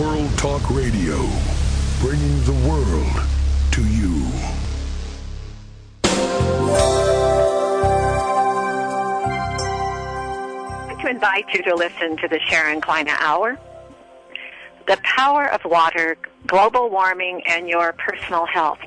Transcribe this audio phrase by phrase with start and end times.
[0.00, 1.16] World Talk Radio,
[2.00, 3.26] bringing the world
[3.70, 4.26] to you.
[10.84, 13.58] I'd like to invite you to listen to the Sharon Kleyne Hour.
[14.86, 18.80] The power of water, global warming, and your personal health.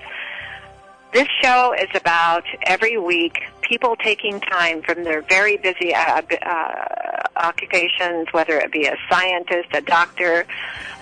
[1.11, 7.21] This show is about every week people taking time from their very busy uh, uh,
[7.36, 10.45] occupations, whether it be a scientist, a doctor,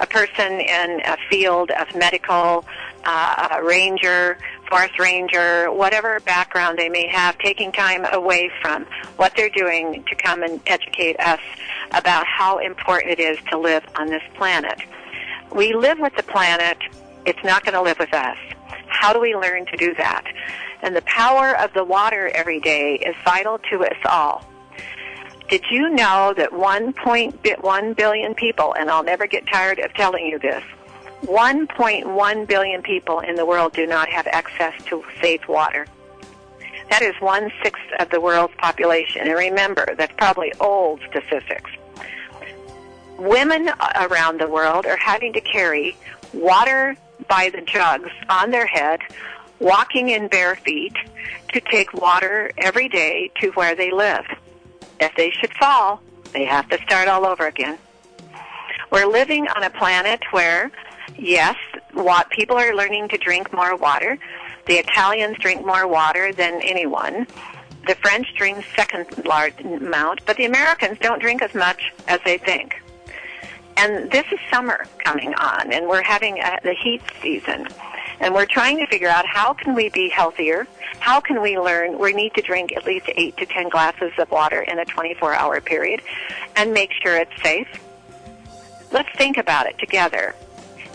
[0.02, 2.66] a person in a field of medical,
[3.06, 4.38] uh, a ranger,
[4.70, 10.16] forest ranger, whatever background they may have, taking time away from what they're doing to
[10.16, 11.40] come and educate us
[11.92, 14.82] about how important it is to live on this planet.
[15.56, 16.78] We live with the planet,
[17.26, 18.38] it's not going to live with us.
[19.00, 20.26] How do we learn to do that?
[20.82, 24.44] And the power of the water every day is vital to us all.
[25.50, 30.40] Did you know that 1.1 billion people, and I'll never get tired of telling you
[30.40, 30.64] this,
[31.22, 35.86] 1.1 billion people in the world do not have access to safe water.
[36.90, 39.22] That is one sixth of the world's population.
[39.28, 41.70] And remember, that's probably old statistics.
[43.20, 45.96] Women around the world are having to carry
[46.34, 49.00] water by the jugs on their head,
[49.60, 50.96] walking in bare feet
[51.54, 54.26] to take water every day to where they live.
[55.00, 56.02] If they should fall,
[56.34, 57.78] they have to start all over again.
[58.92, 60.72] We're living on a planet where,
[61.18, 61.56] yes,
[61.94, 64.18] what people are learning to drink more water.
[64.66, 67.28] The Italians drink more water than anyone.
[67.88, 72.38] The French drink second large amount, but the Americans don't drink as much as they
[72.38, 72.82] think.
[73.78, 77.68] And this is summer coming on, and we're having a, the heat season.
[78.20, 80.68] And we're trying to figure out how can we be healthier?
[81.00, 82.00] How can we learn?
[82.00, 85.36] We need to drink at least 8 to 10 glasses of water in a 24
[85.36, 86.02] hour period
[86.56, 87.68] and make sure it's safe.
[88.92, 90.34] Let's think about it together.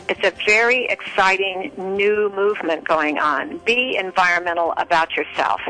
[0.09, 3.59] It's a very exciting new movement going on.
[3.59, 5.61] Be environmental about yourself.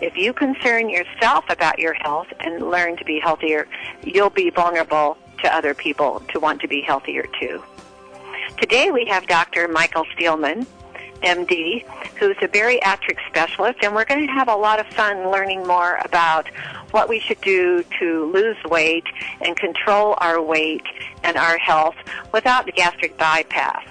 [0.00, 3.68] If you concern yourself about your health and learn to be healthier,
[4.02, 7.62] you'll be vulnerable to other people to want to be healthier too.
[8.58, 9.68] Today we have Dr.
[9.68, 10.66] Michael Steelman,
[11.22, 11.84] MD,
[12.18, 15.98] who's a bariatric specialist, and we're going to have a lot of fun learning more
[16.04, 16.48] about
[16.92, 19.04] what we should do to lose weight
[19.40, 20.84] and control our weight
[21.22, 21.96] and our health
[22.32, 23.84] without the gastric bypass.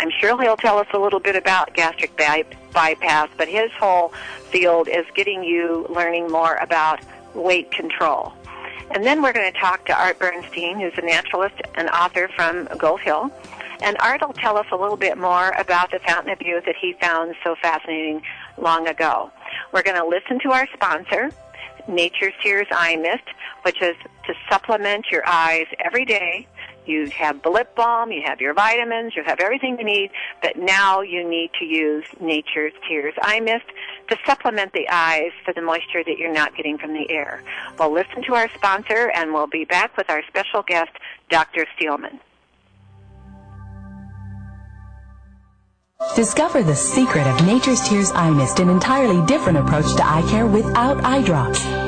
[0.00, 4.12] I'm sure he'll tell us a little bit about gastric by- bypass, but his whole
[4.50, 7.00] field is getting you learning more about
[7.34, 8.32] weight control.
[8.90, 12.68] And then we're going to talk to Art Bernstein, who's a naturalist and author from
[12.78, 13.30] Gold Hill.
[13.80, 16.74] And Art will tell us a little bit more about the fountain of youth that
[16.80, 18.22] he found so fascinating
[18.56, 19.30] long ago.
[19.72, 21.30] We're going to listen to our sponsor,
[21.86, 23.24] Nature's Tears Eye Mist,
[23.62, 23.94] which is
[24.26, 26.46] to supplement your eyes every day.
[26.88, 30.10] You have the lip balm, you have your vitamins, you have everything you need,
[30.40, 33.66] but now you need to use Nature's Tears Eye Mist
[34.08, 37.42] to supplement the eyes for the moisture that you're not getting from the air.
[37.78, 40.92] We'll listen to our sponsor and we'll be back with our special guest,
[41.28, 41.66] Dr.
[41.76, 42.20] Steelman.
[46.16, 50.46] Discover the secret of Nature's Tears Eye Mist, an entirely different approach to eye care
[50.46, 51.87] without eye drops.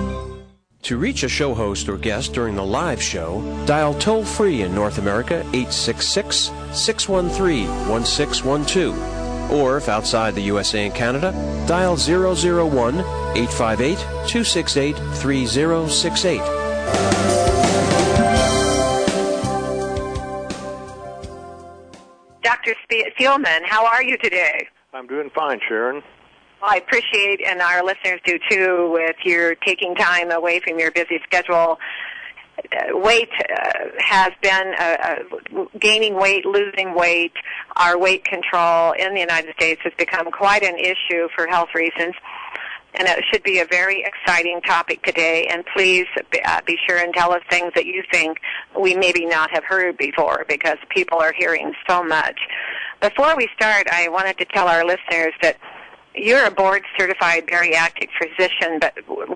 [0.83, 4.73] To reach a show host or guest during the live show, dial toll free in
[4.73, 9.51] North America 866 613 1612.
[9.51, 11.33] Or if outside the USA and Canada,
[11.67, 13.97] dial 001 858
[14.27, 16.39] 268 3068.
[22.41, 22.75] Dr.
[23.13, 24.67] Steelman, how are you today?
[24.93, 26.01] I'm doing fine, Sharon.
[26.63, 31.19] I appreciate, and our listeners do too, with your taking time away from your busy
[31.23, 31.79] schedule.
[32.71, 37.33] Uh, weight uh, has been uh, uh, gaining weight, losing weight.
[37.77, 42.13] Our weight control in the United States has become quite an issue for health reasons.
[42.93, 45.47] And it should be a very exciting topic today.
[45.49, 46.05] And please
[46.45, 48.39] uh, be sure and tell us things that you think
[48.79, 52.39] we maybe not have heard before because people are hearing so much.
[53.01, 55.57] Before we start, I wanted to tell our listeners that
[56.15, 58.93] you're a board certified bariatric physician, but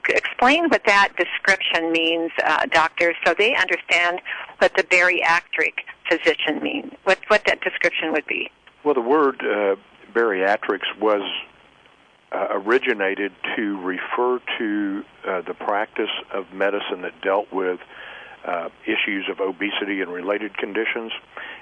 [0.09, 4.21] explain what that description means, uh, doctor, so they understand
[4.59, 5.73] what the bariatric
[6.09, 8.49] physician means, what, what that description would be.
[8.83, 9.75] Well, the word uh,
[10.13, 11.21] bariatrics was
[12.31, 17.79] uh, originated to refer to uh, the practice of medicine that dealt with
[18.45, 21.11] uh, issues of obesity and related conditions,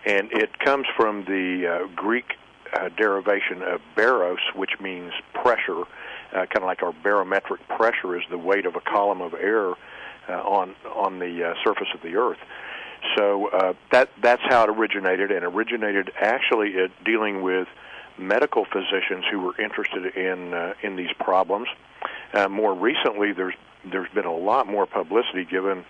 [0.06, 2.34] and it comes from the uh, Greek
[2.74, 8.24] uh, derivation of baros, which means pressure, uh, kind of like our barometric pressure is
[8.30, 9.72] the weight of a column of air
[10.30, 12.40] uh, on on the uh, surface of the Earth.
[13.18, 17.68] So that that's how it originated, and originated actually at dealing with
[18.18, 21.68] medical physicians who were interested in in these problems.
[22.50, 25.84] More recently, there's there's been a lot more publicity given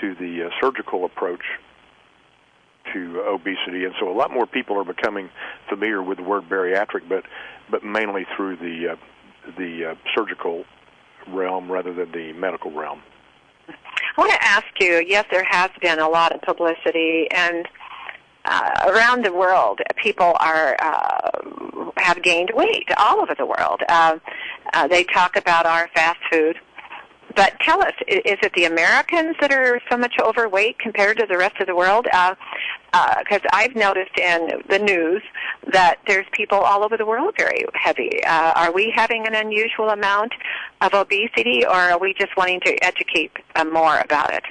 [0.00, 1.42] to the surgical approach
[2.92, 5.30] to obesity, and so a lot more people are becoming
[5.68, 7.24] familiar with the word bariatric, but
[7.70, 8.96] but mainly through the uh,
[9.56, 10.64] the uh, surgical
[11.28, 13.02] realm rather than the medical realm.
[13.68, 15.04] I want to ask you.
[15.06, 17.66] Yes, there has been a lot of publicity, and
[18.44, 23.80] uh, around the world, people are uh, have gained weight all over the world.
[23.88, 24.18] Uh,
[24.74, 26.58] uh, they talk about our fast food
[27.34, 31.36] but tell us, is it the Americans that are so much overweight compared to the
[31.36, 32.04] rest of the world?
[32.04, 32.36] Because
[32.92, 35.22] uh, uh, I've noticed in the news
[35.72, 38.22] that there's people all over the world very heavy.
[38.24, 40.32] Uh, are we having an unusual amount
[40.80, 44.44] of obesity, or are we just wanting to educate uh, more about it?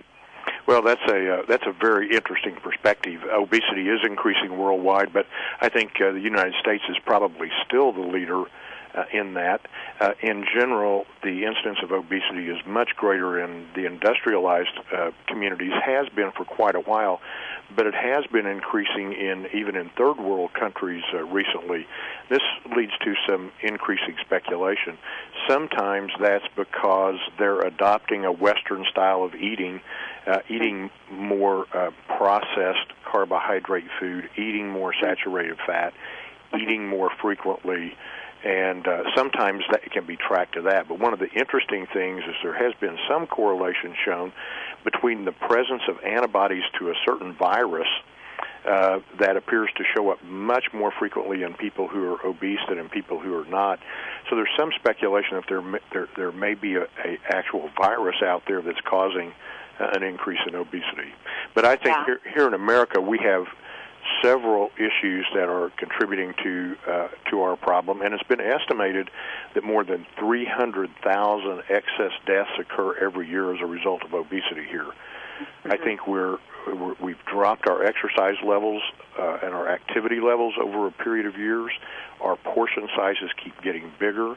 [0.67, 3.21] Well, that's a uh, that's a very interesting perspective.
[3.23, 5.25] Obesity is increasing worldwide, but
[5.59, 8.45] I think uh, the United States is probably still the leader
[8.95, 9.61] uh, in that.
[9.99, 15.73] Uh, in general, the incidence of obesity is much greater in the industrialized uh, communities,
[15.83, 17.21] has been for quite a while,
[17.75, 21.85] but it has been increasing in even in third world countries uh, recently.
[22.29, 22.41] This
[22.75, 24.97] leads to some increasing speculation.
[25.47, 29.81] Sometimes that's because they're adopting a Western style of eating,
[30.27, 35.93] uh, eating more uh, processed carbohydrate food, eating more saturated fat,
[36.59, 37.95] eating more frequently
[38.43, 40.87] and uh, sometimes that can be tracked to that.
[40.87, 44.31] But one of the interesting things is there has been some correlation shown
[44.83, 47.87] between the presence of antibodies to a certain virus
[48.65, 52.77] uh, that appears to show up much more frequently in people who are obese than
[52.77, 53.79] in people who are not.
[54.29, 58.43] So there's some speculation that there there, there may be a, a actual virus out
[58.47, 59.33] there that's causing
[59.79, 61.11] uh, an increase in obesity.
[61.55, 62.05] But I think yeah.
[62.05, 63.45] here, here in America we have
[64.21, 69.09] several issues that are contributing to uh, to our problem, and it's been estimated
[69.53, 74.85] that more than 300,000 excess deaths occur every year as a result of obesity here.
[74.85, 75.71] Mm-hmm.
[75.71, 76.37] I think we're,
[76.67, 78.81] we're we've dropped our exercise levels
[79.19, 81.71] uh, and our activity levels over a period of years.
[82.21, 84.35] Our portion sizes keep getting bigger.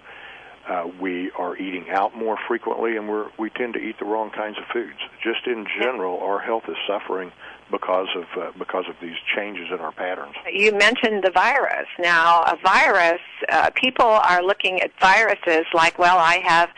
[0.67, 4.31] Uh, we are eating out more frequently, and we're we tend to eat the wrong
[4.31, 4.99] kinds of foods.
[5.23, 7.33] Just in general, our health is suffering
[7.75, 10.35] because of uh, because of these changes in our patterns.
[10.53, 11.89] You mentioned the virus.
[11.99, 16.71] Now, a virus, uh, people are looking at viruses like, well, I have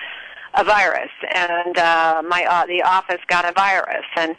[0.54, 4.34] a virus, and uh, my uh, the office got a virus, and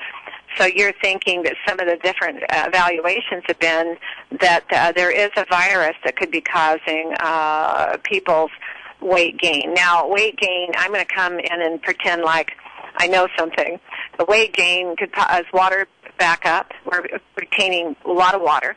[0.57, 3.95] so you're thinking that some of the different uh, evaluations have been
[4.39, 8.51] that uh, there is a virus that could be causing uh, people's
[8.99, 9.75] weight gain.
[9.75, 12.53] Now, weight gain, I'm going to come in and pretend like
[12.97, 13.79] I know something.
[14.17, 16.73] The weight gain could cause water back up.
[16.85, 18.75] We're retaining a lot of water.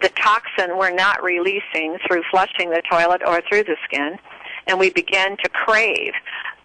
[0.00, 4.18] The toxin we're not releasing through flushing the toilet or through the skin,
[4.66, 6.12] and we begin to crave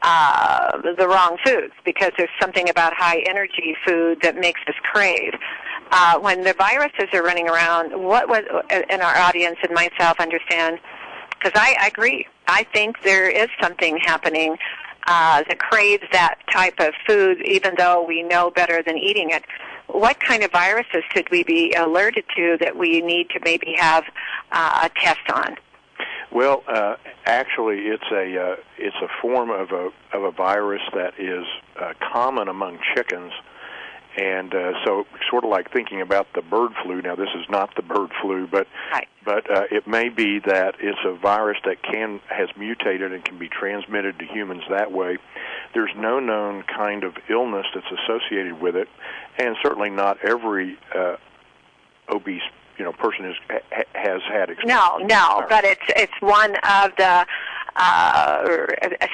[0.01, 5.33] uh, the wrong foods because there's something about high energy food that makes us crave.
[5.91, 8.43] Uh, when the viruses are running around, what was,
[8.89, 10.79] in our audience and myself understand,
[11.31, 14.57] because I, I agree, I think there is something happening
[15.07, 19.43] uh, that craves that type of food, even though we know better than eating it
[19.87, 24.03] what kind of viruses should we be alerted to that we need to maybe have
[24.51, 25.57] uh, a test on?
[26.31, 31.13] Well, uh, actually, it's a uh, it's a form of a of a virus that
[31.17, 31.45] is
[31.79, 33.31] uh, common among chickens,
[34.17, 37.01] and uh, so sort of like thinking about the bird flu.
[37.01, 39.07] Now, this is not the bird flu, but right.
[39.23, 43.37] but uh, it may be that it's a virus that can has mutated and can
[43.37, 45.17] be transmitted to humans that way.
[45.73, 48.87] There's no known kind of illness that's associated with it,
[49.37, 51.17] and certainly not every uh,
[52.09, 52.41] obese
[52.77, 54.67] you know person is ha, has had experience.
[54.67, 57.25] No, no, but it's it's one of the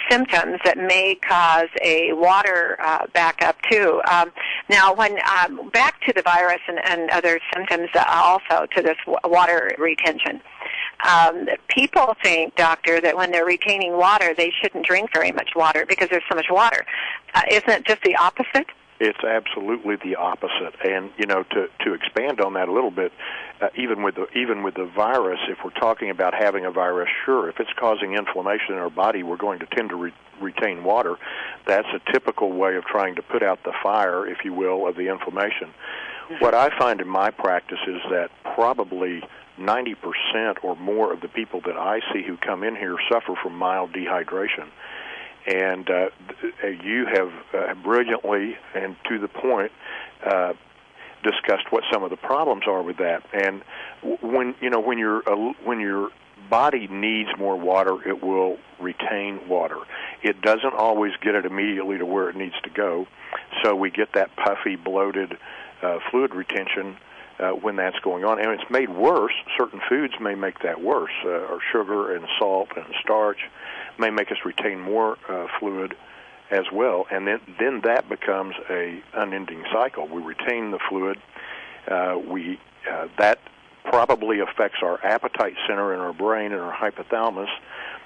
[0.09, 4.01] symptoms that may cause a water uh, backup too.
[4.09, 4.31] Um,
[4.69, 8.97] now, when um, back to the virus and, and other symptoms uh, also to this
[9.25, 10.41] water retention.
[11.05, 15.85] Um, people think, doctor, that when they're retaining water, they shouldn't drink very much water
[15.85, 16.85] because there's so much water.
[17.35, 18.67] Uh, isn't it just the opposite?
[19.03, 20.75] It's absolutely the opposite.
[20.81, 23.11] And you know, to to expand on that a little bit,
[23.59, 27.09] uh, even with the even with the virus, if we're talking about having a virus,
[27.25, 30.85] sure, if it's causing inflammation in our body, we're going to tend to re- retain
[30.85, 31.17] water.
[31.67, 34.95] That's a typical way of trying to put out the fire, if you will, of
[34.95, 35.73] the inflammation.
[36.39, 39.21] What I find in my practice is that probably
[39.59, 43.57] 90% or more of the people that I see who come in here suffer from
[43.57, 44.69] mild dehydration.
[45.45, 46.09] And uh,
[46.83, 49.71] you have uh, brilliantly and to the point
[50.25, 50.53] uh,
[51.23, 53.23] discussed what some of the problems are with that.
[53.33, 53.61] And
[54.21, 56.09] when you know when your uh, when your
[56.49, 59.77] body needs more water, it will retain water.
[60.21, 63.07] It doesn't always get it immediately to where it needs to go,
[63.63, 65.37] so we get that puffy, bloated
[65.81, 66.97] uh, fluid retention
[67.39, 68.39] uh, when that's going on.
[68.39, 69.33] And it's made worse.
[69.57, 73.39] Certain foods may make that worse, uh, or sugar and salt and starch
[73.99, 75.95] may make us retain more uh, fluid
[76.51, 77.05] as well.
[77.11, 80.07] And then then that becomes a unending cycle.
[80.07, 81.17] We retain the fluid.
[81.87, 82.59] Uh, we
[82.89, 83.39] uh, that
[83.85, 87.49] probably affects our appetite center in our brain and our hypothalamus,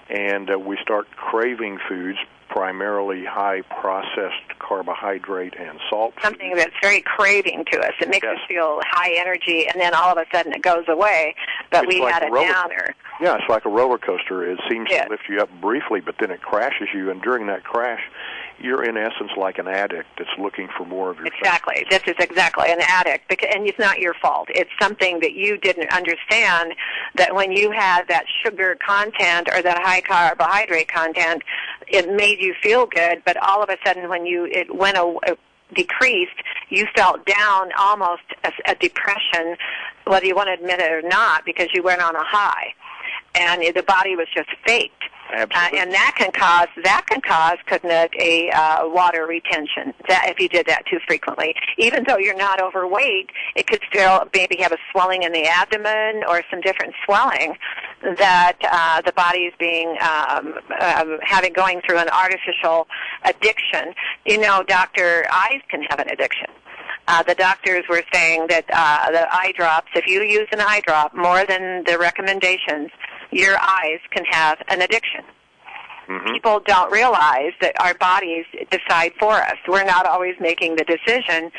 [0.09, 2.17] and uh, we start craving foods
[2.49, 6.13] primarily high processed carbohydrate and salt.
[6.23, 7.93] Something that's very craving to us.
[7.99, 8.37] It makes yes.
[8.37, 11.35] us feel high energy, and then all of a sudden it goes away.
[11.71, 12.95] But it's we like had a roller, downer.
[13.21, 14.49] Yeah, it's like a roller coaster.
[14.49, 15.05] It seems Yes.
[15.05, 18.01] to lift you up briefly, but then it crashes you, and during that crash,
[18.59, 21.27] you're in essence like an addict that's looking for more of your.
[21.27, 21.85] Exactly.
[21.89, 24.47] This is exactly an addict, and it's not your fault.
[24.49, 26.73] It's something that you didn't understand.
[27.15, 31.43] That when you had that sugar content or that high carbohydrate content,
[31.87, 33.21] it made you feel good.
[33.25, 35.37] But all of a sudden, when you it went a,
[35.75, 36.31] decreased,
[36.69, 39.57] you felt down, almost a, a depression,
[40.05, 42.73] whether you want to admit it or not, because you went on a high,
[43.35, 45.03] and the body was just faked.
[45.33, 50.39] Uh, and that can cause that can cause couldn't a uh, water retention that if
[50.39, 51.53] you did that too frequently.
[51.77, 56.23] Even though you're not overweight it could still maybe have a swelling in the abdomen
[56.27, 57.55] or some different swelling
[58.17, 62.87] that uh, the body is being um, um, having going through an artificial
[63.25, 63.93] addiction.
[64.25, 66.47] You know doctor eyes can have an addiction.
[67.09, 70.81] Uh, the doctors were saying that uh, the eye drops, if you use an eye
[70.85, 72.89] drop more than the recommendations,
[73.37, 75.23] your eyes can have an addiction.
[76.07, 76.33] Mhm.
[76.33, 79.57] People don't realize that our bodies decide for us.
[79.67, 81.51] We're not always making the decision.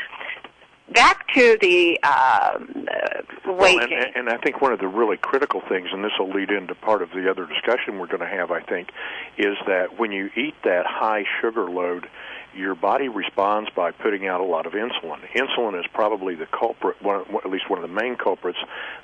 [0.90, 4.04] Back to the um, uh, weight Well, and, gain.
[4.14, 7.02] and I think one of the really critical things, and this will lead into part
[7.02, 8.88] of the other discussion we're going to have, I think,
[9.36, 12.08] is that when you eat that high sugar load,
[12.54, 15.18] your body responds by putting out a lot of insulin.
[15.36, 18.58] Insulin is probably the culprit, one, one- at least one of the main culprits,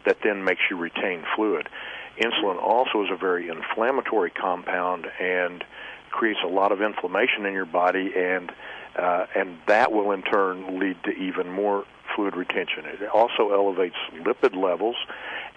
[0.07, 1.69] that then makes you retain fluid.
[2.19, 5.65] Insulin also is a very inflammatory compound and
[6.11, 8.53] creates a lot of inflammation in your body, and
[8.97, 12.85] uh, and that will in turn lead to even more fluid retention.
[12.85, 14.95] It also elevates lipid levels,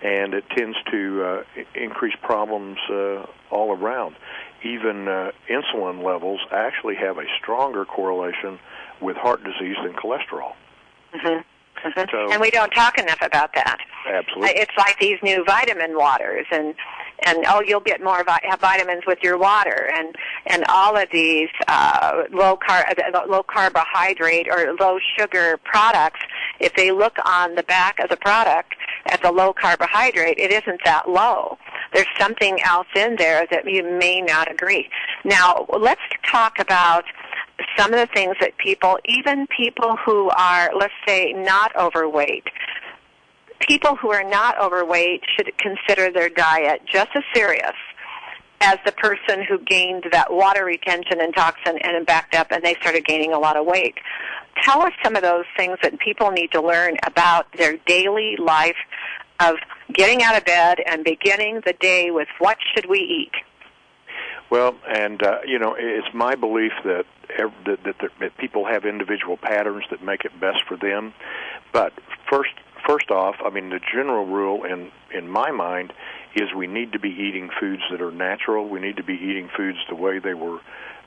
[0.02, 1.44] and it tends to uh,
[1.76, 4.16] increase problems uh, all around.
[4.64, 8.58] Even uh, insulin levels actually have a stronger correlation
[9.00, 10.54] with heart disease than cholesterol.
[11.14, 11.44] Mhm.
[11.84, 12.12] Mhm.
[12.12, 13.80] So- and we don't talk enough about that.
[14.06, 14.50] Absolutely.
[14.60, 16.74] It's like these new vitamin waters, and
[17.24, 20.16] and oh, you'll get more vi- have vitamins with your water, and
[20.46, 26.20] and all of these uh, low car uh, low carbohydrate or low sugar products.
[26.60, 28.76] If they look on the back of the product
[29.08, 31.58] at the low carbohydrate, it isn't that low.
[31.94, 34.90] There's something else in there that you may not agree.
[35.24, 37.06] Now, let's talk about
[37.78, 42.44] some of the things that people, even people who are, let's say, not overweight,
[43.60, 47.74] people who are not overweight should consider their diet just as serious
[48.62, 52.76] as the person who gained that water retention and toxin and backed up and they
[52.76, 53.96] started gaining a lot of weight.
[54.64, 58.76] Tell us some of those things that people need to learn about their daily life
[59.40, 59.56] of
[59.94, 63.32] getting out of bed and beginning the day with what should we eat.
[64.50, 67.06] Well, and uh, you know, it's my belief that
[67.38, 71.14] ev- that, that, there- that people have individual patterns that make it best for them.
[71.74, 71.94] But
[72.30, 72.52] first,
[72.88, 75.94] first off, I mean, the general rule in in my mind
[76.36, 78.68] is we need to be eating foods that are natural.
[78.70, 80.60] We need to be eating foods the way they were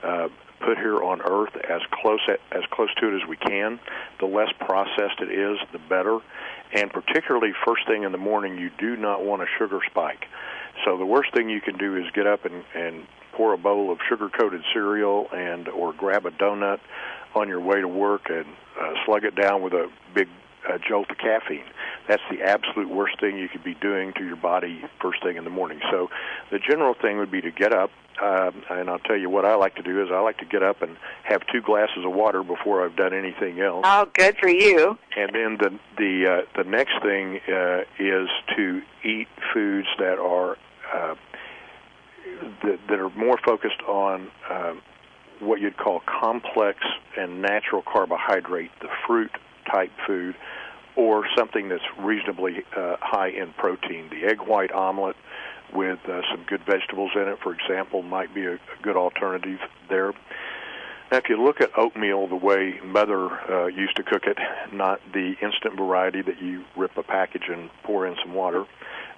[0.03, 0.27] uh,
[0.59, 2.19] put here on Earth, as close
[2.51, 3.79] as close to it as we can.
[4.19, 6.19] The less processed it is, the better.
[6.73, 10.27] And particularly first thing in the morning, you do not want a sugar spike.
[10.85, 13.91] So the worst thing you can do is get up and, and pour a bowl
[13.91, 16.79] of sugar-coated cereal and or grab a donut
[17.35, 18.45] on your way to work and
[18.79, 20.27] uh, slug it down with a big
[20.69, 21.63] uh, jolt of caffeine.
[22.07, 25.43] That's the absolute worst thing you could be doing to your body first thing in
[25.43, 25.79] the morning.
[25.91, 26.09] So
[26.51, 27.89] the general thing would be to get up,
[28.21, 30.61] uh, and I'll tell you what I like to do is I like to get
[30.61, 33.83] up and have two glasses of water before I've done anything else.
[33.87, 34.97] Oh, good for you.
[35.15, 40.57] And then the the uh, the next thing uh, is to eat foods that are
[40.93, 41.15] uh,
[42.63, 44.73] that, that are more focused on uh,
[45.39, 46.79] what you'd call complex
[47.17, 49.31] and natural carbohydrate, the fruit
[49.71, 50.35] type food,
[50.95, 54.09] or something that's reasonably uh, high in protein.
[54.09, 55.15] The egg white omelet
[55.73, 59.59] with uh, some good vegetables in it, for example, might be a, a good alternative
[59.89, 60.13] there.
[61.11, 64.37] Now, if you look at oatmeal the way Mother uh, used to cook it,
[64.71, 68.65] not the instant variety that you rip a package and pour in some water,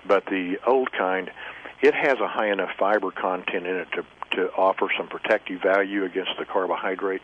[0.08, 1.30] but the old kind,
[1.84, 6.04] it has a high enough fiber content in it to to offer some protective value
[6.06, 7.22] against the carbohydrate.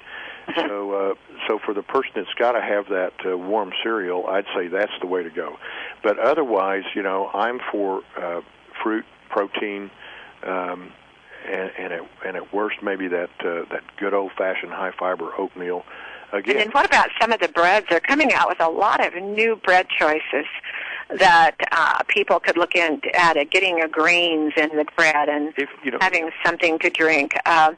[0.56, 1.14] so, uh,
[1.48, 4.92] so for the person that's got to have that uh, warm cereal, I'd say that's
[5.02, 5.58] the way to go.
[6.04, 8.42] But otherwise, you know, I'm for uh,
[8.84, 9.90] fruit, protein,
[10.44, 10.92] um,
[11.48, 15.32] and, and at and at worst maybe that uh, that good old fashioned high fiber
[15.38, 15.86] oatmeal.
[16.32, 17.88] Again, And then what about some of the breads?
[17.90, 20.46] They're coming out with a lot of new bread choices
[21.18, 25.54] that uh, people could look in at it, getting a grains in the bread and
[25.58, 27.34] if you know, having something to drink.
[27.46, 27.74] Uh,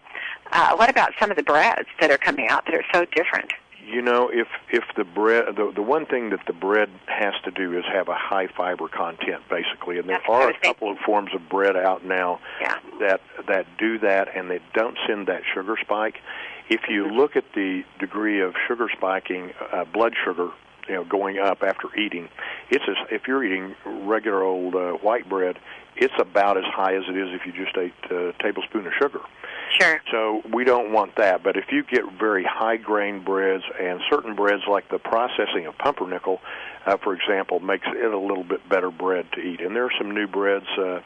[0.52, 3.52] uh, what about some of the breads that are coming out that are so different?
[3.92, 7.52] you know, if if the bread, the the one thing that the bread has to
[7.52, 10.98] do is have a high fiber content, basically, and there That's are a couple of
[11.00, 12.78] forms of bread out now Yeah.
[13.00, 16.22] that that do that, and they don't send that sugar spike.
[16.70, 20.52] If you look at the degree of sugar spiking, uh, blood sugar,
[20.88, 22.30] you know, going up after eating,
[22.70, 25.58] it's as if you're eating regular old uh, white bread,
[25.96, 29.20] it's about as high as it is if you just ate a tablespoon of sugar.
[29.80, 30.02] Sure.
[30.12, 31.44] So we don't want that.
[31.44, 35.78] But if you get very high grain breads and certain breads like the processing of
[35.78, 36.40] pumpernickel,
[36.86, 39.62] uh, for example, makes it a little bit better bread to eat.
[39.62, 41.02] And there are some new breads uh,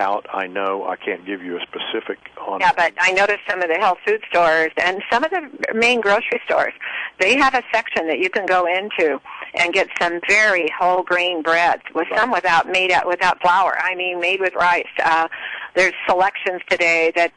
[0.00, 0.26] out.
[0.32, 2.60] I know I can't give you a specific on.
[2.60, 6.00] Yeah, but I noticed some of the health food stores and some of the main
[6.00, 6.72] grocery stores,
[7.20, 9.20] they have a section that you can go into
[9.54, 13.78] and get some very whole grain breads with some without made out without flour.
[13.78, 14.86] I mean, made with rice.
[15.02, 15.28] Uh,
[15.74, 17.32] there's selections today that.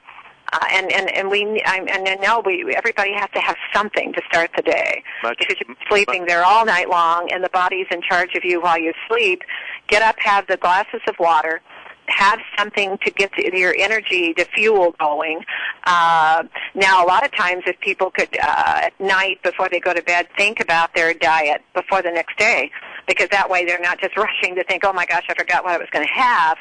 [0.54, 4.14] Uh, and and and we I, and I know we everybody has to have something
[4.14, 7.88] to start the day Much- because you're sleeping there all night long and the body's
[7.92, 9.42] in charge of you while you sleep.
[9.88, 11.60] Get up, have the glasses of water,
[12.08, 15.42] have something to get the, your energy, the fuel going.
[15.86, 16.44] Uh,
[16.76, 20.02] now, a lot of times, if people could uh, at night before they go to
[20.02, 22.72] bed think about their diet before the next day,
[23.08, 25.74] because that way they're not just rushing to think, "Oh my gosh, I forgot what
[25.74, 26.58] I was going to have."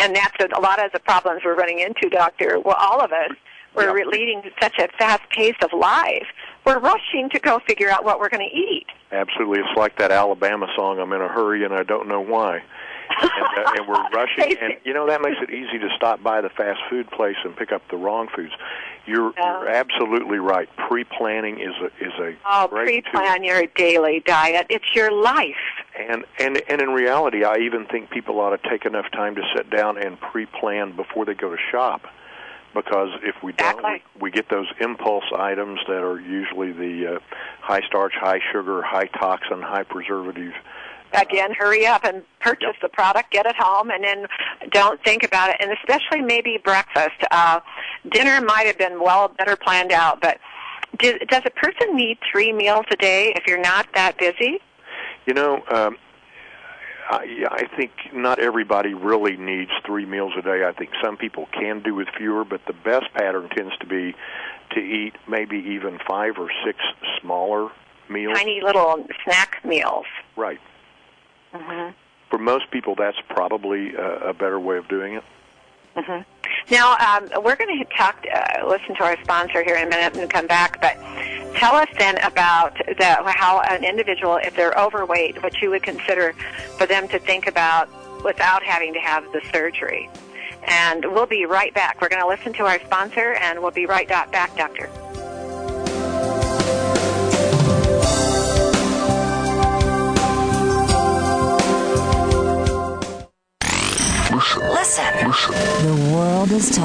[0.00, 2.60] And that's a, a lot of the problems we're running into, Doctor.
[2.60, 3.30] Well, all of us.
[3.74, 4.06] We're Yeah.
[4.06, 6.26] leading such a fast pace of life.
[6.64, 8.86] We're rushing to go figure out what we're going to eat.
[9.12, 10.98] Absolutely, it's like that Alabama song.
[10.98, 12.62] I'm in a hurry and I don't know why.
[13.10, 16.40] And, uh, and we're rushing, and you know that makes it easy to stop by
[16.40, 18.52] the fast food place and pick up the wrong foods.
[19.06, 19.60] You're, Yeah.
[19.60, 20.68] you're absolutely right.
[20.76, 24.66] Pre-planning is a is a Oh, pre-plan your daily diet.
[24.68, 25.56] It's your life.
[25.98, 29.42] And and and in reality, I even think people ought to take enough time to
[29.56, 32.02] sit down and pre-plan before they go to shop,
[32.74, 34.02] because if we don't, Exactly.
[34.16, 37.18] we, we get those impulse items that are usually the uh,
[37.60, 40.52] high starch, high sugar, high toxin, high preservative.
[41.12, 42.82] Again, hurry up and purchase Yep.
[42.82, 44.26] the product, get it home, and then
[44.70, 45.56] don't think about it.
[45.60, 47.16] And especially maybe breakfast.
[47.30, 47.60] Uh,
[48.10, 50.38] dinner might have been well better planned out, but
[50.98, 54.58] do, does a person need three meals a day if you're not that busy?
[55.26, 55.96] You know, um,
[57.10, 60.64] I, I think not everybody really needs three meals a day.
[60.64, 64.14] I think some people can do with fewer, but the best pattern tends to be
[64.72, 66.78] to eat maybe even five or six
[67.20, 67.70] smaller
[68.10, 68.36] meals.
[68.36, 70.04] Tiny little snack meals.
[70.36, 70.60] Right.
[71.52, 71.90] Hmm
[72.30, 75.24] For most people, that's probably a, a better way of doing it.
[75.96, 76.20] hmm
[76.70, 80.16] Now, um, we're going to talk, uh, listen to our sponsor here in a minute
[80.16, 80.94] and come back, but
[81.54, 86.34] tell us then about the, how an individual, if they're overweight, what you would consider
[86.76, 87.88] for them to think about
[88.24, 90.10] without having to have the surgery.
[90.66, 92.00] And we'll be right back.
[92.00, 94.90] We're going to listen to our sponsor, and we'll be right back, Doctor.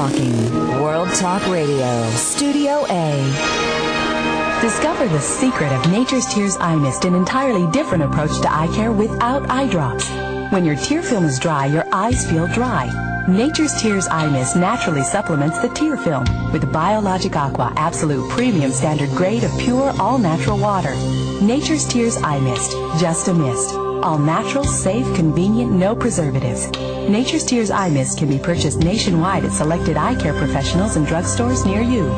[0.04, 0.82] Talking.
[0.82, 2.10] World Talk Radio.
[2.10, 4.60] Studio A.
[4.60, 8.92] Discover the secret of Nature's Tears Eye Mist, an entirely different approach to eye care
[8.92, 10.08] without eye drops.
[10.52, 12.86] When your tear film is dry, your eyes feel dry.
[13.28, 19.10] Nature's Tears Eye Mist naturally supplements the tear film with Biologic Aqua Absolute Premium Standard
[19.10, 20.94] Grade of pure, all natural water.
[21.40, 23.74] Nature's Tears Eye Mist, just a mist.
[24.04, 26.68] All natural, safe, convenient, no preservatives.
[27.08, 31.66] Nature's Tears Eye Mist can be purchased nationwide at selected eye care professionals and drugstores
[31.66, 32.08] near you.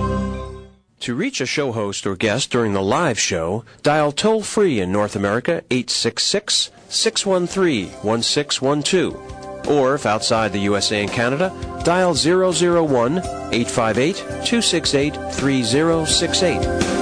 [1.01, 4.92] To reach a show host or guest during the live show, dial toll free in
[4.92, 9.68] North America 866 613 1612.
[9.68, 11.53] Or if outside the USA and Canada,
[11.85, 16.95] dial 001 858 268 3068.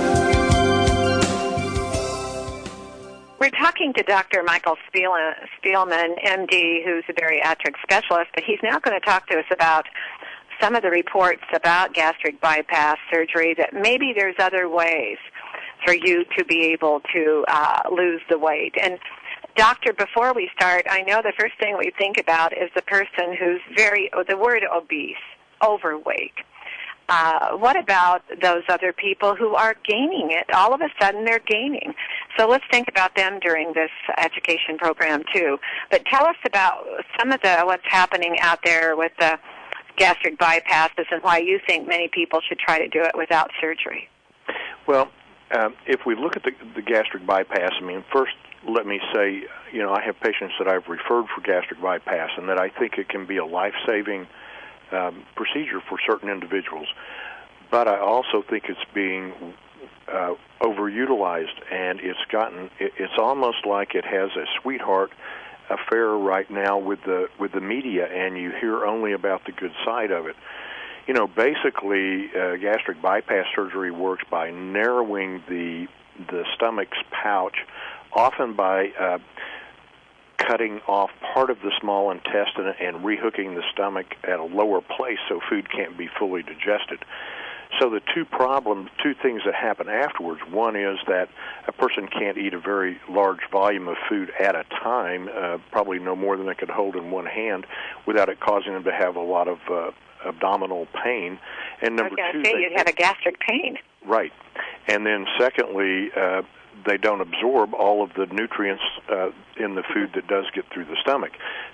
[3.85, 4.43] We're talking to Dr.
[4.43, 9.45] Michael Spielman, MD, who's a bariatric specialist, but he's now going to talk to us
[9.53, 9.85] about
[10.59, 15.19] some of the reports about gastric bypass surgery that maybe there's other ways
[15.85, 18.75] for you to be able to uh, lose the weight.
[18.81, 18.99] And
[19.55, 23.37] doctor, before we start, I know the first thing we think about is the person
[23.39, 25.17] who's very, the word obese,
[25.63, 26.33] overweight.
[27.09, 30.47] Uh, what about those other people who are gaining it?
[30.55, 31.95] All of a sudden they're gaining.
[32.39, 35.59] So let's think about them during this education program too.
[35.91, 36.85] But tell us about
[37.19, 39.39] some of the what's happening out there with the
[39.97, 44.09] gastric bypasses and why you think many people should try to do it without surgery.
[44.87, 45.09] Well,
[45.57, 48.33] um, if we look at the, the gastric bypass, I mean, first
[48.69, 52.49] let me say, you know, I have patients that I've referred for gastric bypass, and
[52.49, 54.27] that I think it can be a life-saving
[54.95, 56.87] um, procedure for certain individuals.
[57.71, 59.33] But I also think it's being
[60.09, 62.71] uh, overutilized, and it's gotten.
[62.79, 65.11] It, it's almost like it has a sweetheart
[65.71, 69.73] affair right now with the with the media, and you hear only about the good
[69.85, 70.37] side of it.
[71.07, 75.87] You know, basically, uh, gastric bypass surgery works by narrowing the
[76.31, 77.57] the stomach's pouch,
[78.13, 79.19] often by uh,
[80.47, 85.19] cutting off part of the small intestine and rehooking the stomach at a lower place
[85.29, 87.05] so food can't be fully digested.
[87.81, 90.41] So the two problems, two things that happen afterwards.
[90.49, 91.29] One is that
[91.67, 95.99] a person can't eat a very large volume of food at a time, uh, probably
[95.99, 97.67] no more than they could hold in one hand,
[98.07, 99.91] without it causing them to have a lot of uh,
[100.25, 101.39] abdominal pain.
[101.83, 103.77] And number two, say they- you'd have a gastric pain.
[104.07, 104.33] Right.
[104.87, 106.43] And then secondly, uh,
[106.87, 110.85] they don't absorb all of the nutrients uh, in the food that does get through
[110.85, 111.33] the stomach.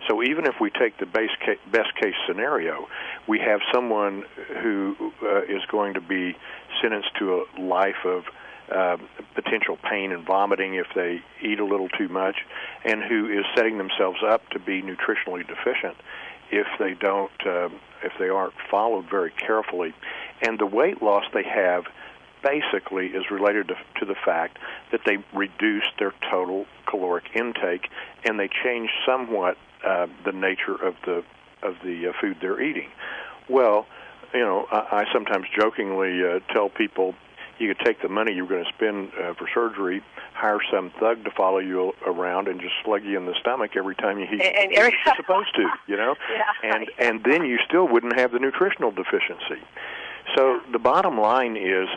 [0.09, 1.31] So even if we take the base
[1.70, 2.88] best case scenario,
[3.29, 4.25] we have someone
[4.62, 6.37] who uh, is going to be
[6.83, 8.25] sentenced to a life of
[8.70, 8.96] uh,
[9.35, 12.37] potential pain and vomiting if they eat a little too much,
[12.85, 15.96] and who is setting themselves up to be nutritionally deficient
[16.53, 17.68] if they don't uh,
[18.03, 19.92] if they aren't followed very carefully.
[20.42, 21.85] And the weight loss they have
[22.42, 24.59] basically is related to, to the fact
[24.92, 27.88] that they reduced their total caloric intake
[28.24, 31.22] and they changed somewhat uh, the nature of the
[31.62, 32.88] of the uh, food they're eating.
[33.48, 33.87] Well,
[34.33, 37.14] you know, I, I sometimes jokingly uh, tell people
[37.59, 41.22] you could take the money you're going to spend uh, for surgery, hire some thug
[41.24, 44.40] to follow you around, and just slug you in the stomach every time you eat.
[44.40, 46.74] And- and you're supposed to, you know, Yeah.
[46.74, 49.61] and and then you still wouldn't have the nutritional deficiency.
[50.37, 51.88] So the bottom line is,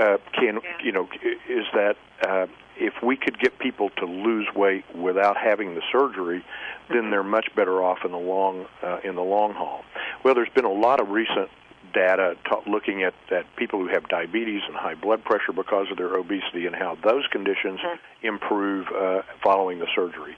[0.00, 1.08] uh, can you know,
[1.48, 6.44] is that uh, if we could get people to lose weight without having the surgery,
[6.90, 9.84] then they're much better off in the long uh, in the long haul.
[10.24, 11.48] Well, there's been a lot of recent
[11.92, 15.96] data ta looking at, at people who have diabetes and high blood pressure because of
[15.96, 17.80] their obesity and how those conditions
[18.22, 20.34] improve uh, following the surgery.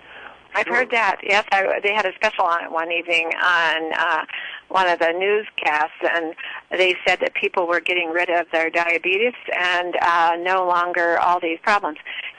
[0.57, 1.21] I've heard that.
[1.23, 4.25] Yes, I, they had a special on it one evening on uh,
[4.69, 6.35] one of the newscasts, and
[6.71, 11.40] they said that people were getting rid of their diabetes and uh, no longer all
[11.40, 11.99] these problems.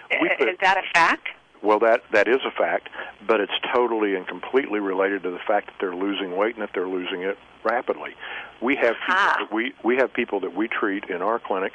[0.09, 1.27] Put- Is that a fact?
[1.63, 2.89] Well, that that is a fact,
[3.27, 6.69] but it's totally and completely related to the fact that they're losing weight and that
[6.73, 8.11] they're losing it rapidly.
[8.61, 9.15] We have people
[9.47, 11.73] that we we have people that we treat in our clinic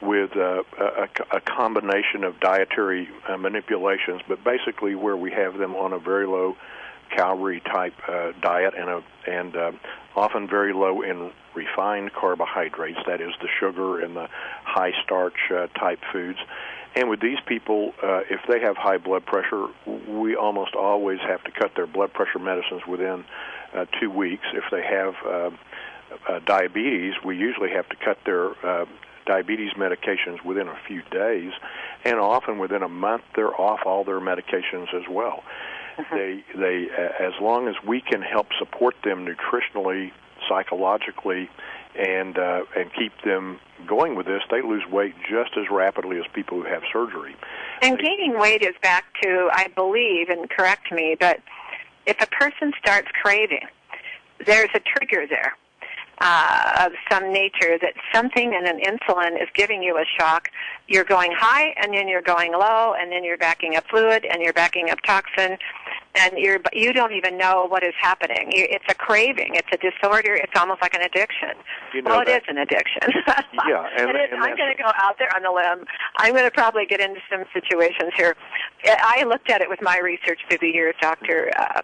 [0.00, 5.74] with uh, a, a combination of dietary uh, manipulations, but basically where we have them
[5.74, 6.56] on a very low
[7.14, 9.72] calorie type uh, diet and a and uh,
[10.14, 12.98] often very low in refined carbohydrates.
[13.06, 14.28] That is the sugar and the
[14.64, 16.38] high starch uh, type foods.
[16.94, 21.42] And with these people, uh, if they have high blood pressure, we almost always have
[21.44, 23.24] to cut their blood pressure medicines within
[23.74, 24.44] uh, two weeks.
[24.54, 25.50] If they have uh,
[26.28, 28.86] uh, diabetes, we usually have to cut their uh,
[29.28, 31.52] diabetes medications within a few days,
[32.04, 35.44] and often within a month they're off all their medications as well.
[36.10, 40.12] They they uh, as long as we can help support them nutritionally,
[40.48, 41.50] psychologically,
[41.94, 46.24] and uh, and keep them going with this, they lose weight just as rapidly as
[46.32, 47.36] people who have surgery.
[47.82, 51.40] And gaining weight is back to, I believe, and correct me, but
[52.06, 53.66] if a person starts craving,
[54.46, 55.56] there's a trigger there
[56.20, 60.48] uh, of some nature that something in an insulin is giving you a shock.
[60.88, 64.42] You're going high, and then you're going low, and then you're backing up fluid, and
[64.42, 65.58] you're backing up toxin,
[66.14, 68.48] and you're you don't even know what is happening.
[68.52, 69.54] It's a craving.
[69.54, 70.34] It's a disorder.
[70.34, 71.50] It's almost like an addiction.
[71.94, 73.02] You know well, it that- is an addiction.
[73.68, 74.28] Yeah, and- It is.
[74.32, 75.86] and I'm going to go out there on the limb.
[76.18, 78.34] I'm going to probably get into some situations here.
[78.86, 81.50] I looked at it with my research through the years, Doctor.
[81.58, 81.82] Uh,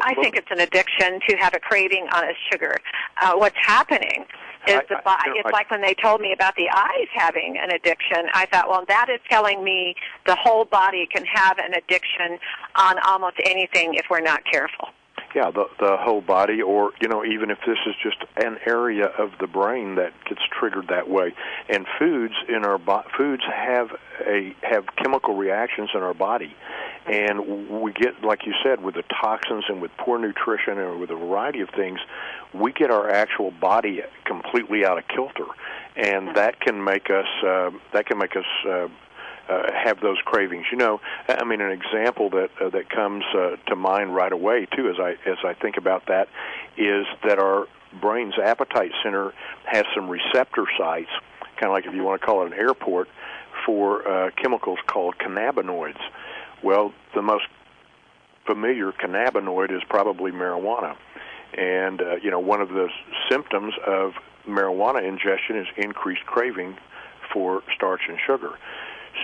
[0.00, 2.76] I think it's an addiction to have a craving on a sugar.
[3.20, 4.24] Uh, what's happening
[4.66, 5.30] is I- the I- body.
[5.30, 8.28] no, it's I- like when they told me about the eyes having an addiction.
[8.32, 9.94] I thought, well, that is telling me
[10.26, 12.38] the whole body can have an addiction
[12.76, 14.88] on almost anything if we're not careful.
[15.34, 19.06] Yeah, the the whole body, or you know, even if this is just an area
[19.06, 21.32] of the brain that gets triggered that way.
[21.70, 23.88] And foods in our bo- foods have
[24.26, 26.54] a have chemical reactions in our body,
[27.06, 31.10] and we get, like you said, with the toxins and with poor nutrition and with
[31.10, 31.98] a variety of things,
[32.52, 35.46] we get our actual body completely out of kilter,
[35.96, 38.46] and that can make us uh, that can make us.
[38.68, 38.88] Uh,
[39.48, 40.66] uh, have those cravings.
[40.70, 44.66] You know, I mean, an example that uh, that comes uh, to mind right away
[44.76, 46.28] too, as I as I think about that,
[46.76, 47.66] is that our
[48.00, 49.32] brain's appetite center
[49.64, 51.10] has some receptor sites,
[51.56, 53.08] kind of like if you want to call it an airport,
[53.66, 56.00] for uh, chemicals called cannabinoids.
[56.62, 57.44] Well, the most
[58.46, 60.96] familiar cannabinoid is probably marijuana,
[61.56, 62.88] and uh, you know, one of the
[63.30, 64.12] symptoms of
[64.48, 66.76] marijuana ingestion is increased craving
[67.32, 68.58] for starch and sugar.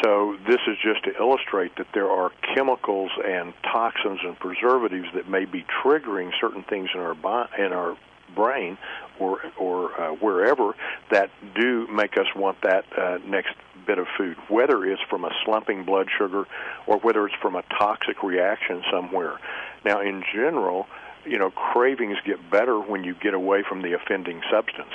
[0.02, 5.28] So this is just to illustrate that there are chemicals and toxins and preservatives that
[5.28, 7.96] may be triggering certain things in our bi- in our
[8.34, 8.78] brain
[9.18, 10.74] or or uh, wherever
[11.10, 13.54] that do make us want that uh, next
[13.86, 16.44] bit of food, whether it's from a slumping blood sugar
[16.86, 19.38] or whether it's from a toxic reaction somewhere.
[19.84, 20.86] Now, in general,
[21.28, 24.92] you know, cravings get better when you get away from the offending substance.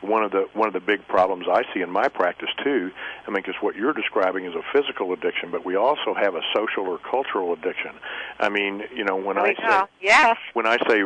[0.00, 2.90] One of the one of the big problems I see in my practice too,
[3.26, 6.42] I mean, because what you're describing is a physical addiction, but we also have a
[6.54, 7.92] social or cultural addiction.
[8.38, 9.86] I mean, you know, when I say.
[10.00, 10.36] Yes.
[10.54, 11.02] when I say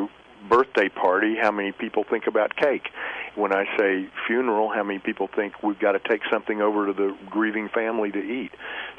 [0.49, 2.89] birthday party, how many people think about cake?
[3.35, 6.93] When I say funeral, how many people think we've got to take something over to
[6.93, 8.53] the grieving family to eat?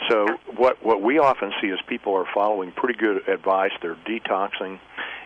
[0.10, 3.72] So what what we often see is people are following pretty good advice.
[3.82, 4.80] They're detoxing,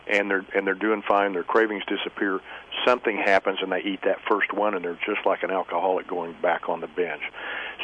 [0.07, 1.33] and they're and they're doing fine.
[1.33, 2.39] Their cravings disappear.
[2.85, 6.35] Something happens, and they eat that first one, and they're just like an alcoholic going
[6.41, 7.21] back on the bench.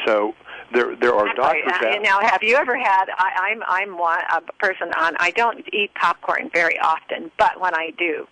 [0.06, 0.34] So
[0.72, 2.02] there there are doctors Uh, out.
[2.02, 3.06] now, have you ever had?
[3.16, 5.16] I, I'm I'm one a person on.
[5.18, 8.26] I don't eat popcorn very often, but when I do,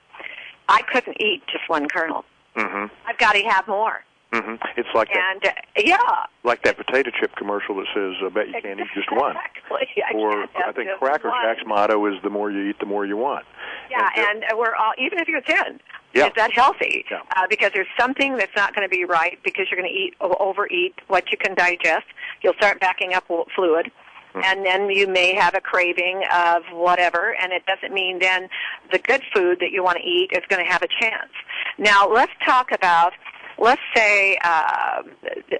[0.68, 2.24] I couldn't eat just one kernel.
[2.54, 4.04] hmm I've got to have more.
[4.32, 5.98] Hmm It's like that, uh, yeah,
[6.44, 9.88] like that potato chip commercial that says, "I bet you can't eat just one." Exactly.
[10.08, 11.42] I or I think Cracker one.
[11.42, 13.44] Jack's motto is the more you eat, the more you want.
[13.90, 15.80] Yeah, And and we're all even if you're thin,
[16.14, 16.26] Yeah.
[16.26, 17.04] is that healthy?
[17.10, 17.22] Yeah.
[17.36, 20.14] Uh, because there's something that's not going to be right because you're going to eat
[20.20, 22.06] overeat what you can digest.
[22.42, 23.90] You'll start backing up fluid.
[24.32, 24.40] Hmm.
[24.44, 28.48] And then you may have a craving of whatever, and it doesn't mean then
[28.92, 31.32] the good food that you want to eat is going to have a chance.
[31.78, 33.12] Now, let's talk about,
[33.60, 35.02] let's say, uh,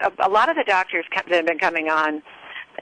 [0.01, 2.23] a, a lot of the doctors that have been coming on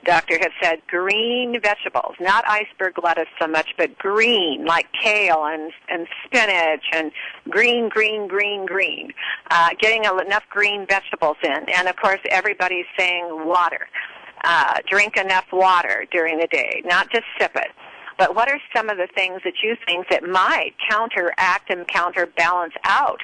[0.05, 5.73] doctor have said green vegetables, not iceberg lettuce so much, but green, like kale and
[5.89, 7.11] and spinach and
[7.49, 9.13] green, green, green, green.
[9.51, 13.89] Uh, getting enough green vegetables in, and of course everybody's saying water.
[14.45, 17.73] Uh, drink enough water during the day, not just sip it.
[18.19, 22.75] But what are some of the things that you think that might counteract and counterbalance
[22.85, 23.21] out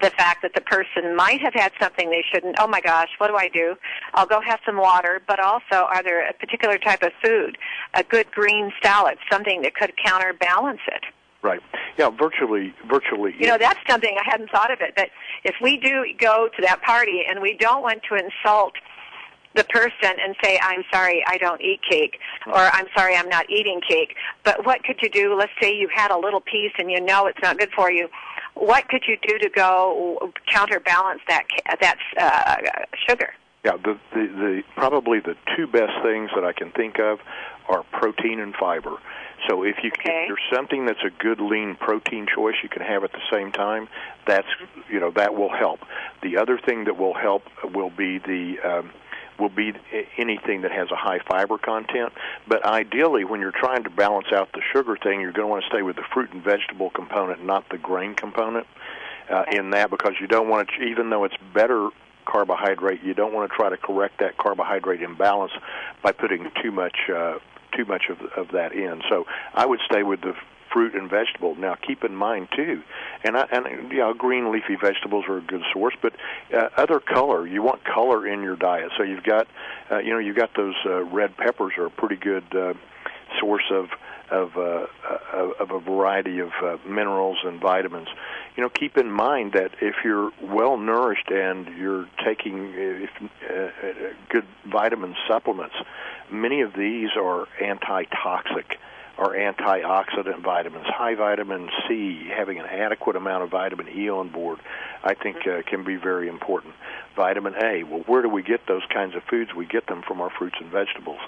[0.00, 2.56] the fact that the person might have had something they shouldn't?
[2.58, 3.76] Oh my gosh, what do I do?
[4.14, 7.56] I'll go have some water, but also are there a particular type of food,
[7.94, 11.04] a good green salad, something that could counterbalance it?
[11.42, 11.60] Right.
[11.96, 12.10] Yeah.
[12.10, 12.74] Virtually.
[12.88, 13.34] Virtually.
[13.38, 14.94] You know, that's something I hadn't thought of it.
[14.96, 15.10] But
[15.44, 18.72] if we do go to that party and we don't want to insult
[19.54, 23.48] the person and say, I'm sorry, I don't eat cake, or I'm sorry, I'm not
[23.48, 24.14] eating cake.
[24.44, 25.34] But what could you do?
[25.34, 28.08] Let's say you had a little piece and you know it's not good for you.
[28.56, 33.34] What could you do to go counterbalance that ca- that uh, sugar?
[33.64, 33.76] Yeah.
[33.76, 37.18] The, the the probably the two best things that I can think of
[37.68, 38.96] are protein and fiber.
[39.48, 40.24] So if you Okay.
[40.24, 43.52] if there's something that's a good lean protein choice you can have at the same
[43.52, 43.88] time,
[44.26, 44.48] that's
[44.88, 45.80] you know that will help.
[46.22, 47.42] The other thing that will help
[47.74, 48.90] will be the um,
[49.38, 49.72] will be
[50.16, 52.12] anything that has a high fiber content.
[52.48, 55.64] But ideally, when you're trying to balance out the sugar thing, you're going to want
[55.64, 58.66] to stay with the fruit and vegetable component, not the grain component.
[59.28, 61.88] Uh, in that, because you don't want to, even though it's better
[62.26, 65.50] carbohydrate, you don't want to try to correct that carbohydrate imbalance
[66.00, 67.34] by putting too much uh,
[67.76, 69.02] too much of, of that in.
[69.10, 70.34] So I would stay with the
[70.72, 71.54] fruit and vegetable.
[71.54, 72.82] Now, keep in mind too,
[73.24, 76.14] and I, and yeah, green leafy vegetables are a good source, but
[76.54, 77.46] uh, other color.
[77.46, 78.90] You want color in your diet.
[78.96, 79.46] So you've got,
[79.90, 82.74] uh, you know, you've got those uh, red peppers are a pretty good uh,
[83.40, 83.88] source of
[84.30, 84.86] of uh,
[85.32, 88.08] uh, of a variety of uh, minerals and vitamins.
[88.56, 93.10] You know, keep in mind that if you're well nourished and you're taking uh, if,
[93.22, 93.92] uh, uh,
[94.28, 95.76] good vitamin supplements,
[96.30, 98.76] many of these are antitoxic
[99.18, 100.86] or antioxidant vitamins.
[100.86, 104.58] High vitamin C, having an adequate amount of vitamin E on board,
[105.02, 106.74] I think uh, can be very important.
[107.14, 109.54] Vitamin A, well, where do we get those kinds of foods?
[109.54, 111.20] We get them from our fruits and vegetables.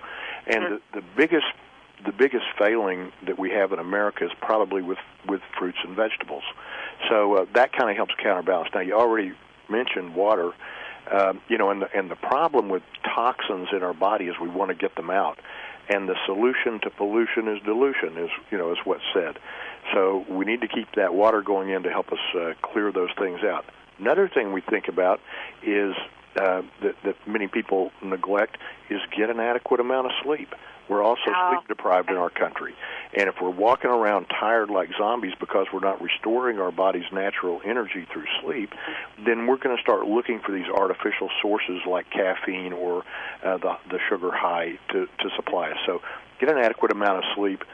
[0.47, 1.47] And the, the biggest
[2.05, 6.45] the biggest failing that we have in America is probably with with fruits and vegetables.
[7.09, 8.69] So uh, that kind of helps counterbalance.
[8.75, 9.33] Now you already
[9.69, 10.53] mentioned water.
[11.11, 14.49] Um, you know, and the, and the problem with toxins in our body is we
[14.49, 15.39] want to get them out,
[15.89, 19.39] and the solution to pollution is dilution, is you know, is what's said.
[19.93, 23.11] So we need to keep that water going in to help us uh, clear those
[23.19, 23.65] things out.
[23.99, 25.21] Another thing we think about
[25.63, 25.95] is
[26.37, 28.59] uh, that, that many people neglect
[28.91, 30.55] is get an adequate amount of sleep.
[30.89, 31.51] We're also Oh.
[31.51, 32.75] sleep deprived in our country.
[33.15, 37.61] And if we're walking around tired like zombies because we're not restoring our body's natural
[37.65, 38.75] energy through sleep,
[39.25, 43.05] then we're going to start looking for these artificial sources like caffeine or
[43.43, 45.79] uh, the, the sugar high to, to supply us.
[45.87, 46.01] So
[46.41, 47.65] get an adequate amount of sleep,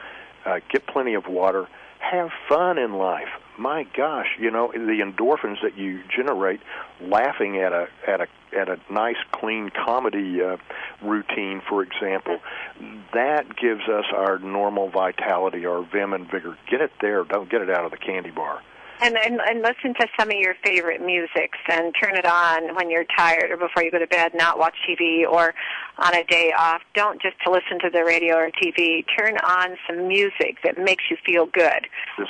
[0.45, 1.67] uh, get plenty of water,
[1.99, 3.29] have fun in life.
[3.57, 6.59] My gosh, you know the endorphins that you generate
[6.99, 10.57] laughing at a at a at a nice clean comedy uh,
[11.01, 12.39] routine, for example,
[13.13, 16.57] that gives us our normal vitality, our vim and vigor.
[16.69, 17.23] Get it there.
[17.23, 18.61] Don't get it out of the candy bar.
[19.01, 22.89] And, and and listen to some of your favorite musics and turn it on when
[22.89, 24.33] you're tired or before you go to bed.
[24.33, 25.53] Not watch TV or
[25.97, 26.81] on a day off.
[26.93, 29.03] Don't just to listen to the radio or TV.
[29.17, 31.87] Turn on some music that makes you feel good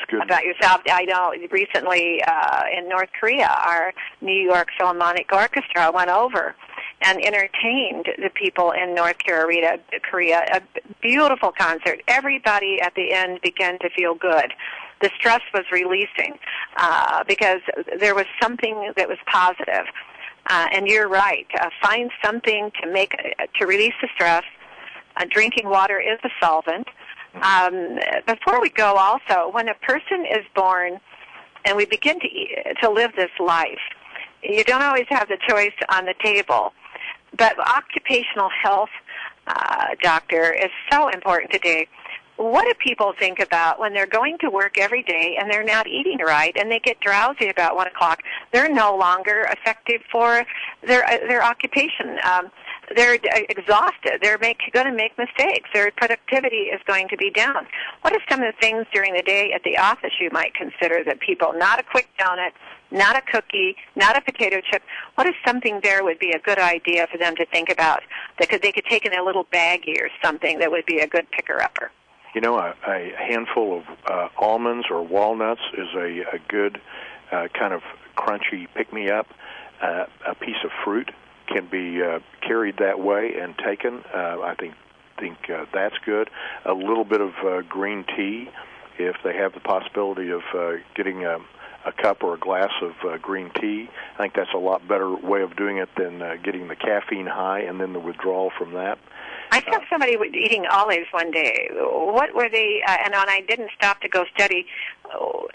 [0.10, 0.24] good.
[0.24, 0.82] about yourself.
[0.90, 6.56] I know recently uh, in North Korea, our New York Philharmonic Orchestra went over
[7.02, 9.78] and entertained the people in North Korea.
[10.10, 10.62] Korea, a
[11.02, 12.02] beautiful concert.
[12.08, 14.54] Everybody at the end began to feel good.
[15.02, 16.38] The stress was releasing
[16.78, 17.62] uh, because
[18.00, 19.86] there was something that was positive.
[20.48, 21.48] Uh, and you're right.
[21.60, 23.16] Uh, find something to make
[23.60, 24.44] to release the stress.
[25.18, 26.88] Uh, drinking water is a solvent.
[27.42, 31.00] Um, before we go, also, when a person is born
[31.66, 33.80] and we begin to e- to live this life,
[34.44, 36.74] you don't always have the choice on the table.
[37.38, 38.90] But occupational health,
[39.48, 41.88] uh, doctor, is so important today.
[42.38, 45.88] What do people think about when they're going to work every day and they're not
[45.88, 48.22] eating right and they get drowsy about one o'clock?
[48.52, 50.46] They're no longer effective for
[50.86, 52.18] their uh, their occupation.
[52.24, 52.52] Um,
[52.96, 54.20] they're uh, exhausted.
[54.22, 55.70] They're make, going to make mistakes.
[55.74, 57.66] Their productivity is going to be down.
[58.02, 61.04] What are some of the things during the day at the office you might consider
[61.06, 62.52] that people, not a quick donut,
[62.92, 64.84] not a cookie, not a potato chip,
[65.16, 68.02] what is something there would be a good idea for them to think about
[68.40, 71.08] that could, they could take in a little baggie or something that would be a
[71.08, 71.92] good picker-upper?
[72.36, 76.82] You know, a, a handful of uh, almonds or walnuts is a, a good
[77.32, 77.82] uh, kind of
[78.18, 79.28] crunchy pick-me-up.
[79.82, 81.12] Uh, a piece of fruit
[81.48, 84.04] can be uh, carried that way and taken.
[84.14, 84.74] Uh, I think
[85.18, 86.30] think uh, that's good.
[86.66, 88.50] A little bit of uh, green tea,
[88.98, 91.38] if they have the possibility of uh, getting a,
[91.86, 93.90] a cup or a glass of uh, green tea.
[94.16, 97.28] I think that's a lot better way of doing it than uh, getting the caffeine
[97.28, 98.98] high and then the withdrawal from that.
[99.52, 101.70] I saw somebody eating olives one day.
[101.72, 102.82] What were they?
[102.86, 104.66] Uh, and I didn't stop to go study,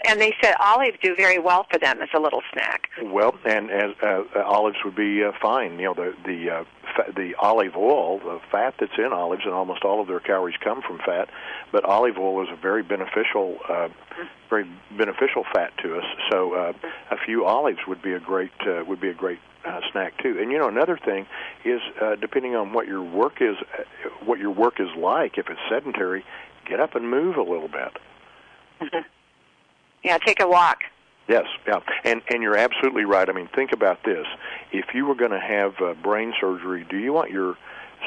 [0.05, 2.89] and they said olives do very well for them as a little snack.
[3.01, 5.79] Well, and as uh, uh, olives would be uh, fine.
[5.79, 6.63] You know, the the uh,
[6.95, 10.57] fa- the olive oil, the fat that's in olives, and almost all of their calories
[10.63, 11.29] come from fat.
[11.71, 13.89] But olive oil is a very beneficial, uh,
[14.49, 16.05] very beneficial fat to us.
[16.29, 16.73] So uh,
[17.11, 20.39] a few olives would be a great uh, would be a great uh, snack too.
[20.39, 21.27] And you know, another thing
[21.63, 23.83] is uh, depending on what your work is, uh,
[24.25, 25.37] what your work is like.
[25.37, 26.25] If it's sedentary,
[26.67, 29.03] get up and move a little bit.
[30.03, 30.79] Yeah, take a walk.
[31.27, 33.29] Yes, yeah, and and you're absolutely right.
[33.29, 34.25] I mean, think about this:
[34.71, 37.57] if you were going to have uh, brain surgery, do you want your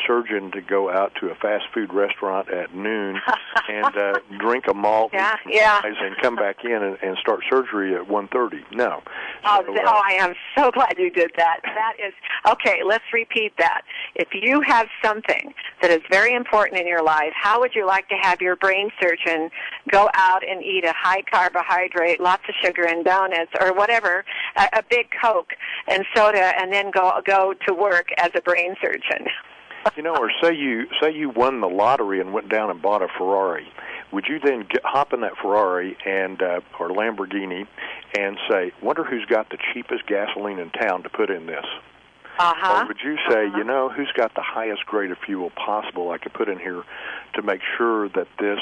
[0.07, 3.21] surgeon to go out to a fast food restaurant at noon
[3.69, 5.81] and uh, drink a malt Yeah, some yeah.
[5.85, 8.63] and come back in and, and start surgery at one thirty?
[8.73, 9.03] No.
[9.45, 11.61] Oh, So, uh, oh, I am so glad you did that.
[11.65, 12.13] That is
[12.51, 12.81] okay.
[12.87, 13.83] Let's repeat that.
[14.15, 18.09] If you have something that is very important in your life, how would you like
[18.09, 19.51] to have your brain surgeon
[19.91, 24.25] go out and eat a high carbohydrate, lots of sugar and donuts, or whatever,
[24.57, 25.53] a, a big Coke
[25.89, 29.27] and soda, and then go go to work as a brain surgeon?
[29.97, 33.03] You know, or say you say you won the lottery and went down and bought
[33.03, 33.67] a Ferrari.
[34.13, 37.67] Would you then get, hop in that Ferrari and uh, or Lamborghini
[38.17, 41.65] and say, "Wonder who's got the cheapest gasoline in town to put in this"?
[42.39, 42.83] Uh huh.
[42.83, 46.19] Or would you say, you know, who's got the highest grade of fuel possible I
[46.19, 46.83] could put in here
[47.35, 48.59] to make sure that this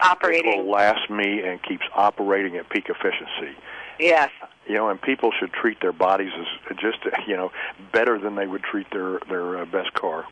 [0.00, 0.64] operating.
[0.64, 3.56] Will last me and keeps operating at peak efficiency.
[3.98, 4.30] Yes.
[4.66, 7.50] You know, and people should treat their bodies as just you know
[7.92, 10.26] better than they would treat their their uh, best car.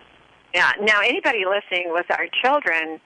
[0.54, 0.72] Yeah.
[0.80, 3.00] Now, anybody listening with our children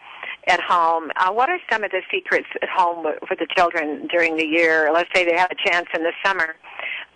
[0.47, 4.37] at home, uh, what are some of the secrets at home for the children during
[4.37, 4.91] the year?
[4.93, 6.57] Let's say they have a chance in the summer.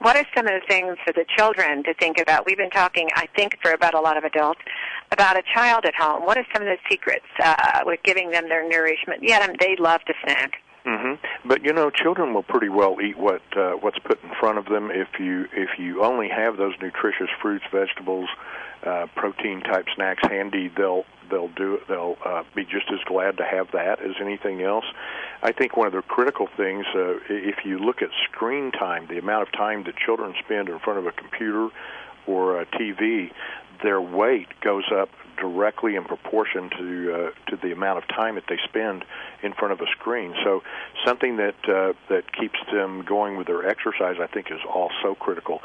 [0.00, 2.46] What are some of the things for the children to think about?
[2.46, 4.60] We've been talking, I think, for about a lot of adults
[5.10, 6.24] about a child at home.
[6.24, 9.22] What are some of the secrets uh, with giving them their nourishment?
[9.22, 10.62] Yeah, they love to snack.
[10.88, 11.48] Mm-hmm.
[11.48, 14.64] But you know, children will pretty well eat what uh, what's put in front of
[14.66, 14.90] them.
[14.90, 18.28] If you if you only have those nutritious fruits, vegetables,
[18.86, 23.44] uh, protein type snacks handy, they'll they'll do they'll uh, be just as glad to
[23.44, 24.86] have that as anything else.
[25.42, 29.18] I think one of the critical things, uh, if you look at screen time, the
[29.18, 31.68] amount of time that children spend in front of a computer
[32.26, 33.30] or a TV,
[33.82, 35.10] their weight goes up
[35.40, 39.04] directly in proportion to uh, to the amount of time that they spend
[39.42, 40.34] in front of a screen.
[40.44, 40.62] So
[41.04, 45.60] something that uh, that keeps them going with their exercise, I think, is also critical.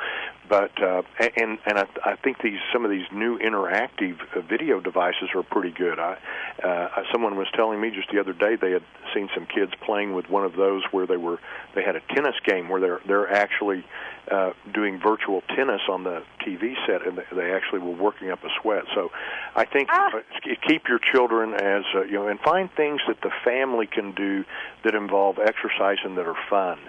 [0.48, 4.80] But uh, and and I, I think these some of these new interactive uh, video
[4.80, 6.00] devices are pretty good.
[6.00, 6.18] I,
[6.64, 10.14] uh, someone was telling me just the other day they had seen some kids playing
[10.14, 11.40] with one of those where they were
[11.76, 13.84] they had a tennis game where they're they're actually
[14.32, 18.50] uh, doing virtual tennis on the TV set, and they actually were working up a
[18.62, 18.84] sweat.
[18.96, 19.12] So,
[19.56, 20.12] I think ah.
[20.16, 20.22] Uh,
[20.68, 24.46] keep your children as uh, you know, and find things that the family can do
[24.84, 26.80] that involve exercise and that are fun.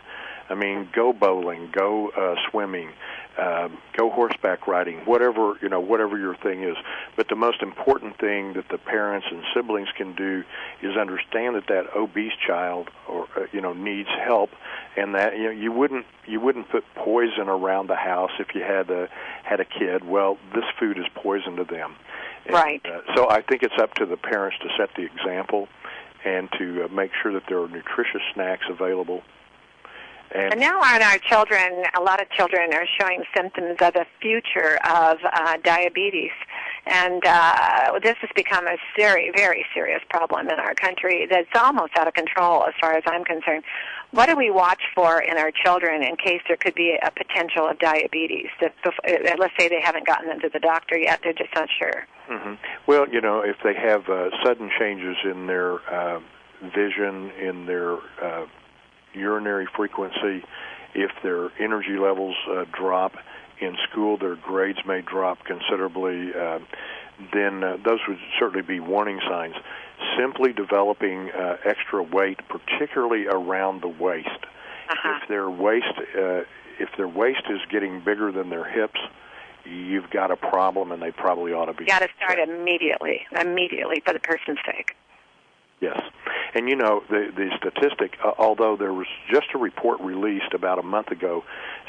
[0.49, 2.91] I mean, go bowling, go uh, swimming,
[3.39, 6.77] uh, go horseback riding, whatever you know, whatever your thing is.
[7.17, 10.45] But the most important thing that the parents and siblings can do
[10.83, 14.51] is understand that that obese child, or uh, you know, needs help,
[14.97, 18.63] and that you know, you wouldn't you wouldn't put poison around the house if you
[18.63, 19.09] had a
[19.43, 20.05] had a kid.
[20.05, 21.97] Well, this food is poison to them.
[22.49, 22.85] Right.
[22.85, 25.69] Uh, so I think it's up to the parents to set the example
[26.25, 29.23] and to uh, make sure that there are nutritious snacks available
[30.35, 34.05] and, and now on our children, a lot of children are showing symptoms of the
[34.21, 36.33] future of uh, diabetes.
[36.87, 41.93] And uh, this has become a very, very serious problem in our country that's almost
[41.97, 43.63] out of control as far as I'm concerned.
[44.15, 47.69] What do we watch for in our children in case there could be a potential
[47.69, 48.47] of diabetes?
[48.61, 48.91] That, uh,
[49.39, 52.07] let's say they haven't gotten them to the doctor yet, they're just not sure.
[52.31, 52.55] Mm-hmm.
[52.87, 56.21] Well, you know, if they have uh, sudden changes in their uh,
[56.63, 58.47] vision, in their uh,
[59.15, 60.45] urinary frequency,
[60.95, 63.15] if their energy levels uh, drop
[63.61, 66.61] in school, their grades may drop considerably, uh,
[67.33, 69.57] then uh, those would certainly be warning signs.
[70.19, 74.29] Simply developing uh, extra weight, particularly around the waist.
[74.89, 75.19] Uh-huh.
[75.23, 76.43] If their waist, uh,
[76.79, 79.01] if their waist is getting bigger than their hips,
[79.65, 81.85] you've got a problem, and they probably ought to be.
[81.87, 84.95] Got to start immediately, immediately for the person's sake.
[85.85, 86.01] Yes.
[86.55, 90.79] And you know, the the statistic, uh, although there was just a report released about
[90.79, 91.45] a month ago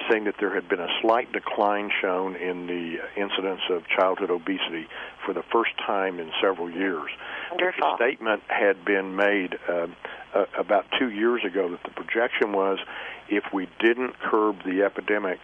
[0.09, 4.87] saying that there had been a slight decline shown in the incidence of childhood obesity
[5.25, 7.09] for the first time in several years.
[7.51, 7.95] Wonderful.
[7.97, 9.87] The statement had been made uh,
[10.33, 12.79] uh, about two years ago that the projection was
[13.29, 15.39] if we didn't curb the epidemic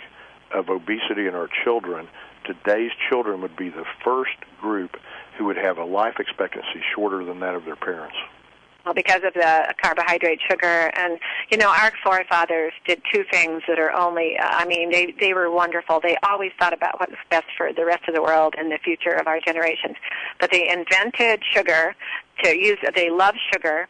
[0.53, 2.09] of obesity in our children,
[2.43, 4.97] today's children would be the first group
[5.37, 8.17] who would have a life expectancy shorter than that of their parents
[8.95, 11.19] because of the carbohydrate, sugar, and
[11.49, 14.37] you know our forefathers did two things that are only.
[14.37, 15.99] Uh, I mean, they they were wonderful.
[16.01, 18.79] They always thought about what was best for the rest of the world and the
[18.83, 19.95] future of our generations.
[20.39, 21.95] But they invented sugar
[22.43, 22.77] to use.
[22.95, 23.87] They loved sugar.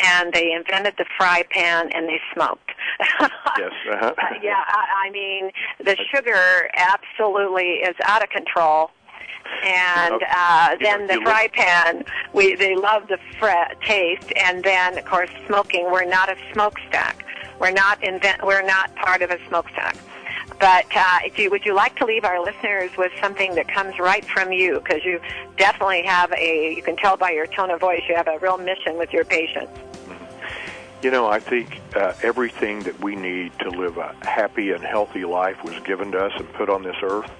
[0.00, 2.70] And they invented the fry pan, and they smoked.
[3.58, 3.72] yes.
[3.92, 4.14] Uh-huh.
[4.40, 5.50] yeah, I, I mean,
[5.84, 8.92] the sugar absolutely is out of control
[9.64, 12.04] and uh, then the fry pan.
[12.32, 15.90] We they love the fr- taste, and then of course smoking.
[15.90, 17.24] We're not a smokestack.
[17.58, 18.44] We're not invent.
[18.44, 19.96] We're not part of a smokestack.
[20.60, 23.98] But uh, if you, would you like to leave our listeners with something that comes
[23.98, 24.80] right from you?
[24.80, 25.20] Because you
[25.56, 26.74] definitely have a.
[26.74, 29.24] You can tell by your tone of voice you have a real mission with your
[29.24, 29.72] patients.
[31.02, 35.24] You know, I think uh, everything that we need to live a happy and healthy
[35.24, 37.30] life was given to us and put on this earth.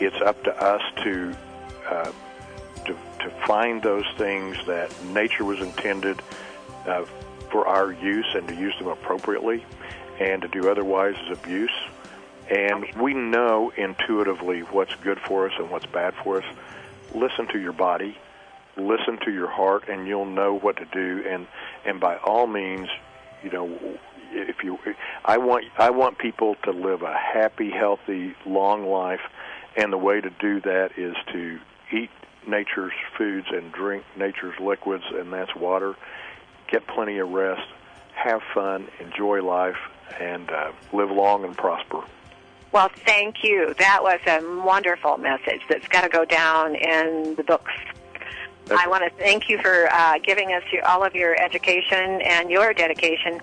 [0.00, 1.36] It's up to us to
[1.88, 2.12] uh,
[2.84, 6.20] to, to find those things that nature was intended
[6.86, 7.04] uh,
[7.50, 9.64] for our use and to use them appropriately,
[10.20, 11.70] and to do otherwise is abuse.
[12.48, 16.44] And we know intuitively what's good for us and what's bad for us.
[17.14, 18.16] Listen to your body,
[18.76, 21.24] listen to your heart, and you'll know what to do.
[21.28, 21.46] And
[21.84, 22.88] and by all means,
[23.42, 23.98] you know,
[24.32, 24.78] if you,
[25.24, 29.20] I want I want people to live a happy, healthy, long life,
[29.76, 31.58] and the way to do that is to
[31.92, 32.10] eat
[32.46, 35.94] nature's foods and drink nature's liquids, and that's water.
[36.68, 37.66] get plenty of rest,
[38.14, 39.76] have fun, enjoy life,
[40.18, 42.02] and uh, live long and prosper.
[42.72, 43.74] Well, thank you.
[43.78, 47.72] That was a wonderful message that's got to go down in the books.
[48.66, 52.20] That's I want to thank you for uh, giving us your, all of your education
[52.22, 53.40] and your dedication.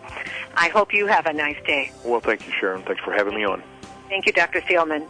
[0.55, 1.91] I hope you have a nice day.
[2.03, 2.83] Well, thank you, Sharon.
[2.83, 3.63] Thanks for having me on.
[4.09, 4.61] Thank you, Dr.
[4.61, 5.07] Seelman.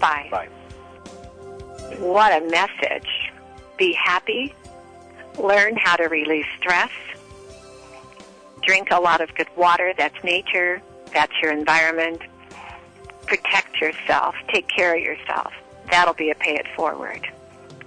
[0.00, 0.28] Bye.
[0.30, 0.48] Bye.
[1.98, 3.32] What a message.
[3.76, 4.54] Be happy.
[5.38, 6.90] Learn how to release stress.
[8.62, 9.92] Drink a lot of good water.
[9.96, 10.82] That's nature.
[11.12, 12.20] That's your environment.
[13.26, 14.34] Protect yourself.
[14.52, 15.52] Take care of yourself.
[15.90, 17.26] That'll be a pay it forward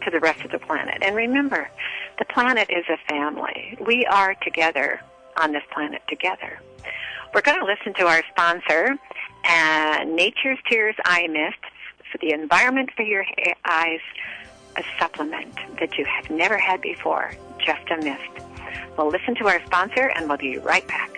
[0.04, 0.98] to the rest of the planet.
[1.02, 1.70] And remember,
[2.20, 3.78] the planet is a family.
[3.86, 5.02] We are together
[5.38, 6.60] on this planet together.
[7.34, 8.96] We're going to listen to our sponsor,
[9.46, 11.58] uh, Nature's Tears Eye Mist
[12.14, 13.26] for the environment for your
[13.66, 14.00] eyes,
[14.78, 17.34] a supplement that you have never had before,
[17.66, 18.22] just a mist.
[18.98, 21.12] We'll listen to our sponsor and we'll be right back.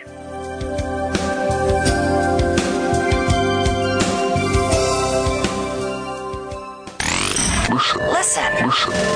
[8.13, 8.53] Listen.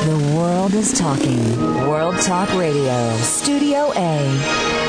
[0.05, 1.88] The world is talking.
[1.88, 3.15] World Talk Radio.
[3.17, 4.89] Studio A.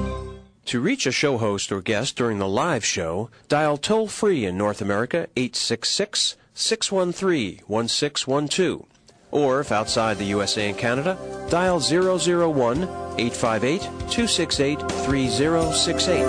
[0.71, 4.57] To reach a show host or guest during the live show, dial toll free in
[4.57, 8.85] North America 866 613 1612.
[9.31, 11.17] Or if outside the USA and Canada,
[11.49, 16.23] dial 001 858 268 3068.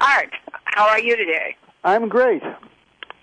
[0.00, 0.30] Art,
[0.64, 1.54] how are you today?
[1.84, 2.42] I'm great.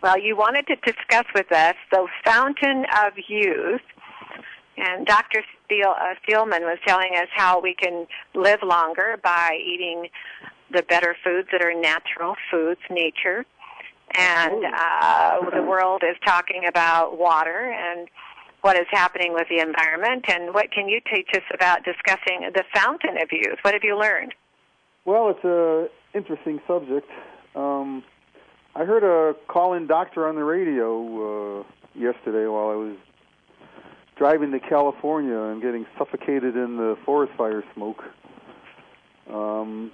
[0.01, 3.81] Well, you wanted to discuss with us the fountain of youth,
[4.77, 5.43] and Dr.
[5.71, 8.05] Steel, uh, Steelman was telling us how we can
[8.35, 10.09] live longer by eating
[10.71, 13.45] the better foods that are natural foods, nature.
[14.13, 18.09] And uh, the world is talking about water and
[18.61, 20.25] what is happening with the environment.
[20.27, 23.59] And what can you teach us about discussing the fountain of youth?
[23.61, 24.33] What have you learned?
[25.05, 27.09] Well, it's a interesting subject.
[27.55, 28.03] Um,
[28.75, 31.63] I heard a call-in doctor on the radio uh,
[31.95, 32.97] yesterday while I was
[34.15, 38.03] driving to California and getting suffocated in the forest fire smoke.
[39.31, 39.91] Um,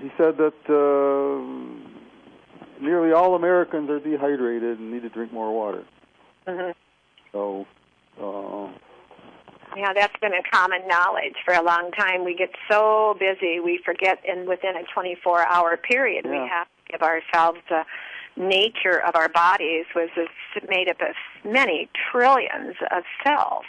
[0.00, 1.42] he said that uh,
[2.82, 5.84] nearly all Americans are dehydrated and need to drink more water.
[6.46, 6.70] Mm-hmm.
[7.32, 7.66] So,
[8.20, 8.72] uh,
[9.76, 12.24] Yeah, that's been a common knowledge for a long time.
[12.24, 17.02] We get so busy, we forget in within a 24-hour period we have to give
[17.02, 17.82] ourselves the
[18.38, 20.08] nature of our bodies was
[20.68, 21.14] made up of
[21.44, 23.64] many trillions of cells.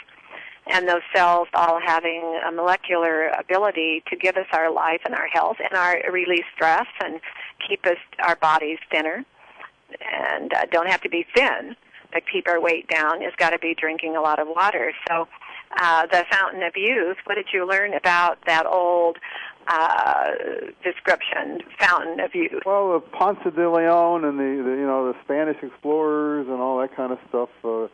[0.72, 5.28] And those cells all having a molecular ability to give us our life and our
[5.28, 7.20] health and our release stress and
[7.68, 9.26] keep us our bodies thinner
[10.00, 11.76] and uh, don't have to be thin,
[12.14, 13.22] but keep our weight down.
[13.22, 14.94] Has got to be drinking a lot of water.
[15.08, 15.28] So,
[15.80, 17.18] uh, the fountain of youth.
[17.26, 19.18] What did you learn about that old
[19.70, 20.32] uh,
[20.84, 22.64] description, fountain of youth?
[22.66, 26.80] well, the Ponce de Leon and the, the you know the Spanish explorers and all
[26.80, 27.50] that kind of stuff.
[27.64, 27.88] Uh,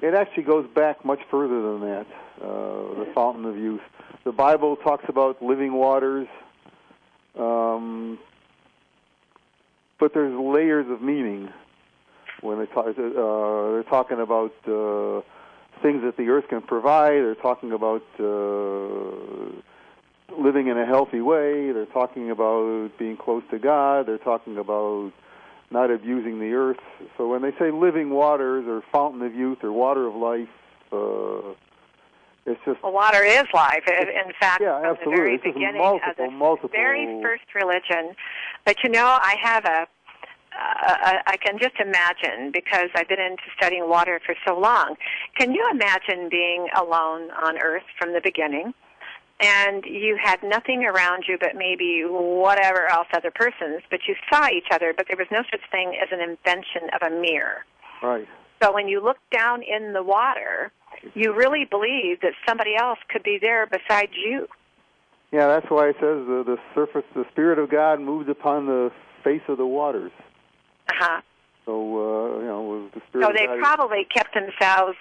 [0.00, 2.06] it actually goes back much further than that.
[2.40, 3.82] Uh, the fountain of youth.
[4.24, 6.26] The Bible talks about living waters,
[7.38, 8.18] um,
[9.98, 11.50] but there's layers of meaning
[12.40, 12.86] when they talk.
[12.86, 15.20] Uh, they're talking about uh,
[15.82, 17.12] things that the earth can provide.
[17.12, 19.60] They're talking about uh,
[20.38, 21.72] living in a healthy way.
[21.72, 24.06] They're talking about being close to God.
[24.06, 25.12] They're talking about
[25.70, 26.80] not abusing the earth.
[27.16, 30.48] So when they say living waters or fountain of youth or water of life,
[30.92, 31.54] uh,
[32.46, 33.84] it's just Well, water is life.
[33.86, 35.16] In fact, Yeah, from the absolutely.
[35.16, 38.16] very It's just beginning multiple, of the multiple- very first religion.
[38.64, 39.86] But you know, I have a.
[40.52, 44.96] Uh, I can just imagine because I've been into studying water for so long.
[45.38, 48.74] Can you imagine being alone on Earth from the beginning?
[49.40, 54.48] And you had nothing around you but maybe whatever else other persons, but you saw
[54.48, 57.64] each other, but there was no such thing as an invention of a mirror.
[58.02, 58.28] right.
[58.62, 60.70] So when you look down in the water,
[61.14, 64.46] you really believe that somebody else could be there besides you.
[65.32, 68.90] Yeah, that's why it says the, the surface, the Spirit of God moved upon the
[69.24, 70.12] face of the waters.
[70.90, 71.20] Uh-huh.
[71.64, 74.96] So uh, you know, the Spirit So they probably kept themselves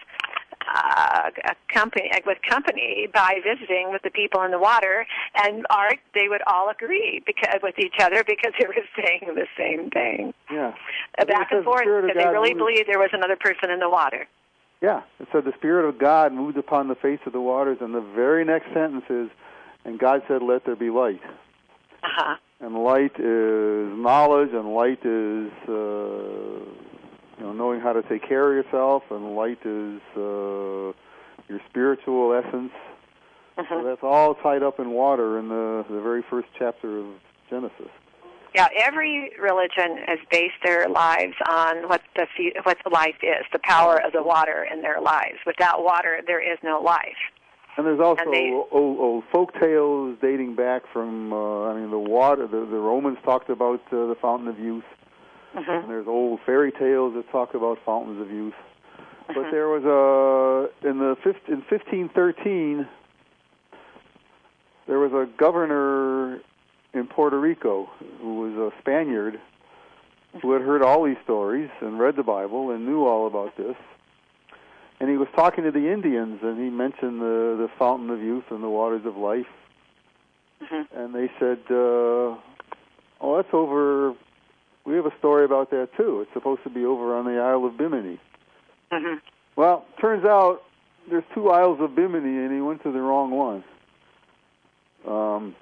[0.75, 1.29] uh,
[1.73, 5.05] company with company by visiting with the people in the water,
[5.35, 9.47] and art they would all agree because with each other because they were saying the
[9.57, 10.33] same thing.
[10.51, 10.73] Yeah.
[11.17, 13.69] Uh, back and forth the because they God really moved- believed there was another person
[13.69, 14.27] in the water.
[14.81, 17.93] Yeah, it said the Spirit of God moved upon the face of the waters, and
[17.93, 19.29] the very next sentence is,
[19.83, 21.19] and God said, "Let there be light."
[22.01, 22.35] Uh huh.
[22.61, 26.38] And light is knowledge, and light is uh,
[27.39, 30.91] you know knowing how to take care of yourself, and light is uh,
[31.47, 32.71] your spiritual essence.
[33.69, 37.05] So that's all tied up in water in the the very first chapter of
[37.49, 37.89] Genesis.
[38.55, 42.25] Yeah, every religion has based their lives on what the
[42.63, 45.37] what the life is, the power of the water in their lives.
[45.45, 47.17] Without water, there is no life.
[47.77, 51.91] And there's also And they- old, old folk tales dating back from, uh, I mean,
[51.91, 52.45] the water.
[52.47, 54.83] The, the Romans talked about uh, the fountain of youth,
[55.53, 58.53] hmm and there's old fairy tales that talk about fountains of youth.
[59.27, 59.51] But Mhm.
[59.51, 62.87] there was a in the in 1513,
[64.87, 66.41] there was a governor
[66.93, 67.89] in Puerto Rico
[68.21, 69.39] who was a Spaniard
[70.41, 73.75] who had heard all these stories and read the Bible and knew all about this.
[74.99, 78.43] And he was talking to the Indians, and he mentioned the the fountain of youth
[78.51, 79.47] and the waters of life.
[80.61, 80.87] Mhm.
[80.93, 82.35] And they said, uh,
[83.21, 84.13] "Oh, that's over.
[84.85, 86.21] We have a story about that too.
[86.21, 88.19] It's supposed to be over on the Isle of Bimini."
[88.91, 89.15] hmm
[89.55, 90.61] Well, turns out
[91.09, 93.63] there's two Isles of Bimini, and he went to the wrong one.
[95.07, 95.55] Um,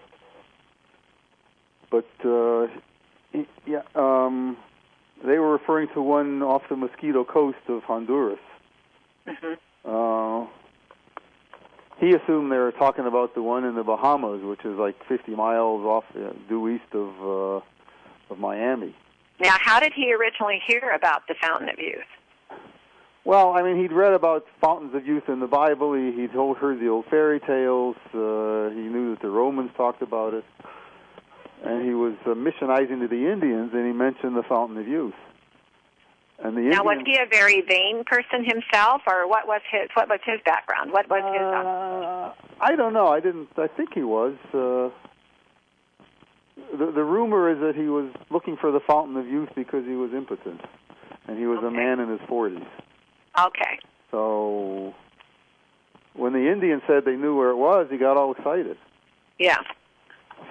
[1.92, 2.68] but uh,
[3.32, 4.58] he- yeah, um,
[5.26, 8.40] they were referring to one off the Mosquito Coast of Honduras.
[9.26, 9.54] hmm
[9.86, 10.46] Uh,
[12.00, 15.32] he assumed they were talking about the one in the Bahamas, which is like 50
[15.36, 17.62] miles off uh, due east of uh,
[18.32, 18.94] of Miami.
[19.40, 22.06] Now, how did he originally hear about the fountain of youth?
[23.24, 25.94] Well, I mean, he'd read about fountains of youth in the Bible.
[25.94, 27.98] He, he'd told, heard the old fairy tales.
[28.14, 30.46] Uh, he knew that the Romans talked about it.
[31.64, 35.14] And he was uh, missionizing to the Indians, and he mentioned the fountain of youth.
[36.40, 40.08] And the Now, was he a very vain person himself, or what was his what
[40.08, 40.94] was his background?
[40.94, 41.42] What was his?
[41.42, 43.08] Uh, I don't know.
[43.08, 43.50] I didn't.
[43.58, 44.36] I think he was.
[44.54, 44.90] Uh,
[46.78, 49.96] the the rumor is that he was looking for the fountain of youth because he
[49.96, 50.62] was impotent,
[51.28, 52.64] and he was a man in his forties.
[53.38, 53.80] okay.
[54.12, 54.94] So
[56.14, 58.78] when the Indians said they knew where it was, he got all excited.
[59.38, 59.58] Yeah.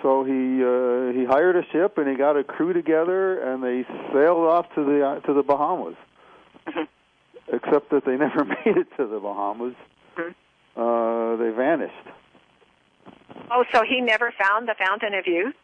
[0.03, 3.85] So he uh, he hired a ship and he got a crew together and they
[4.13, 5.97] sailed off to the uh, to the Bahamas.
[6.69, 6.87] Mhm.
[7.53, 9.75] Except that they never made it to the Bahamas.
[10.17, 10.35] Mhm.
[10.77, 11.95] Uh, they vanished.
[13.51, 15.55] Oh, so he never found the fountain of youth?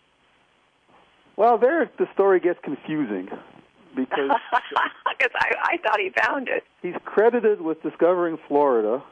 [1.36, 3.28] Well, there the story gets confusing
[3.96, 4.30] because
[5.18, 6.64] Because I, I thought he found it.
[6.82, 9.02] he's credited with discovering Florida.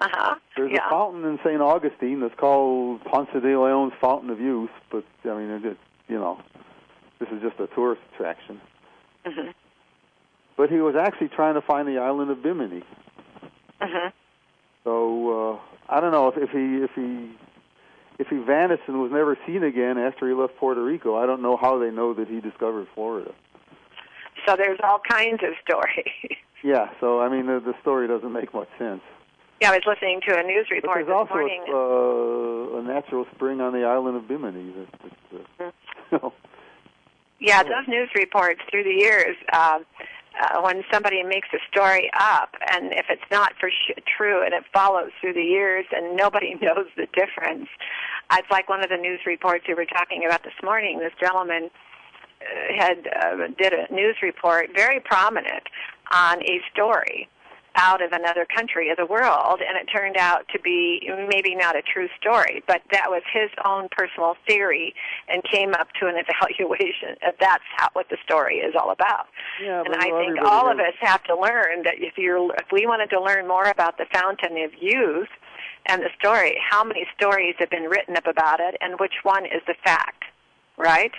[0.00, 0.34] Uh huh.
[0.56, 0.86] There's yeah.
[0.86, 1.60] a fountain in St.
[1.60, 5.76] Augustine that's called Ponce de Leon's Fountain of Youth, but I mean, it,
[6.08, 6.40] you know,
[7.20, 8.60] this is just a tourist attraction.
[9.24, 9.50] hmm
[10.56, 12.82] But he was actually trying to find the island of Bimini.
[13.80, 14.08] hmm
[14.82, 17.30] So uh, I don't know if, if he if he
[18.18, 21.16] if he vanished and was never seen again after he left Puerto Rico.
[21.16, 23.32] I don't know how they know that he discovered Florida.
[24.46, 26.12] So there's all kinds of stories.
[26.66, 29.02] Yeah, so I mean the, the story doesn't make much sense.
[29.60, 31.62] yeah, I was listening to a news But report there's this also morning.
[31.68, 34.72] a, uh, a natural spring on the island of Bimini.
[34.72, 35.70] That, that, uh,
[36.10, 36.32] you know,
[37.38, 39.80] Yeah, those news reports through the years, uh,
[40.40, 44.52] uh, when somebody makes a story up, and if it's not for sh- true, and
[44.52, 47.68] it follows through the years, and nobody knows the difference.
[48.32, 50.98] It's like one of the news reports we were talking about this morning.
[50.98, 51.70] This gentleman
[52.40, 55.64] uh, had uh, did a news report, very prominent,
[56.12, 57.28] on a story
[57.76, 61.76] out of another country of the world, and it turned out to be maybe not
[61.76, 64.94] a true story, but that was his own personal theory,
[65.28, 67.16] and came up to an evaluation.
[67.22, 69.26] that That's how, what the story is all about.
[69.62, 72.86] yeah, and I think all of us have to learn that if you're if we
[72.86, 75.28] wanted to learn more about the fountain of youth
[75.86, 79.44] and the story, how many stories have been written up about it, and which one
[79.44, 80.24] is the fact,
[80.78, 81.12] right?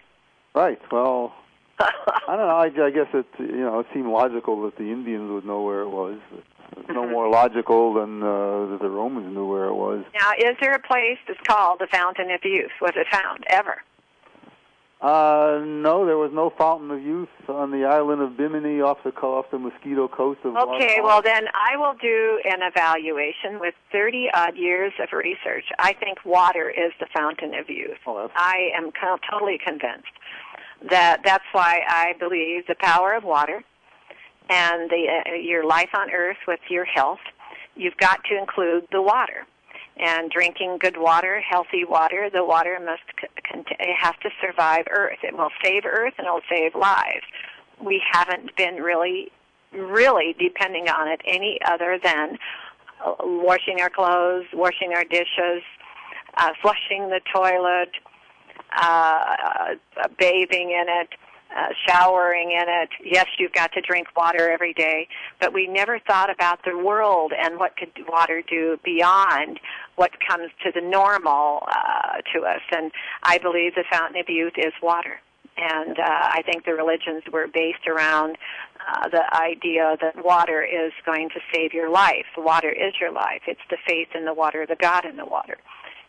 [0.54, 0.80] Right.
[0.92, 1.34] Well,
[1.80, 2.84] I don't know.
[2.84, 5.82] I, I guess it you know it seemed logical that the Indians would know where
[5.82, 6.18] it was.
[6.78, 7.12] It's no Mhm.
[7.12, 10.04] more logical than uh, that the Romans knew where it was.
[10.20, 12.72] now, is there a place that's called the Fountain of Youth?
[12.82, 13.82] Was it found ever?
[15.02, 19.12] Uh, no, there was no fountain of youth on the island of Bimini off the
[19.12, 24.30] off the Mosquito Coast of Okay, well then I will do an evaluation with 30
[24.34, 25.66] odd years of research.
[25.78, 27.98] I think water is the fountain of youth.
[28.08, 30.08] Oh, I am co- totally convinced
[30.90, 33.64] that that's why I believe the power of water
[34.50, 37.20] and the uh, your life on earth with your health
[37.76, 39.46] you've got to include the water.
[39.98, 43.02] And drinking good water, healthy water, the water must
[43.54, 45.20] it has to survive Earth.
[45.24, 47.24] It will save Earth and it will save lives.
[47.82, 49.32] We haven't been really,
[49.72, 52.38] really depending on it any other than
[53.06, 55.64] uh, washing our clothes, washing our dishes,
[56.38, 57.92] uh, flushing the toilet,
[58.80, 59.76] uh,
[60.18, 61.10] bathing in it,
[61.56, 62.90] uh, showering in it.
[63.04, 65.08] Yes, you've got to drink water every day,
[65.40, 69.60] but we never thought about the world and what could water do beyond
[69.96, 72.62] what comes to the normal uh, to us.
[72.72, 72.92] And
[73.24, 75.22] I believe the fountain of youth is water.
[75.58, 78.38] And uh, I think the religions were based around
[78.86, 82.26] uh, the idea that water is going to save your life.
[82.38, 83.44] Water is your life.
[83.48, 85.58] It's the faith in the water, the God in the water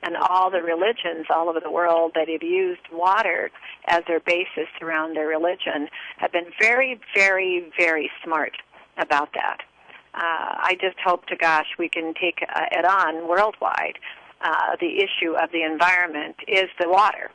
[0.07, 3.51] and all the religions all over the world that have used water
[3.89, 5.89] as their basis around their religion
[6.19, 8.53] have been very, very, very smart
[8.99, 9.59] about that.
[10.15, 13.99] Uh, I just hope to gosh we can take uh, it on worldwide.
[14.41, 17.31] Uh, the issue of the environment is the water.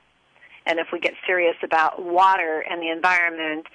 [0.65, 3.65] And if we get serious about water and the environment,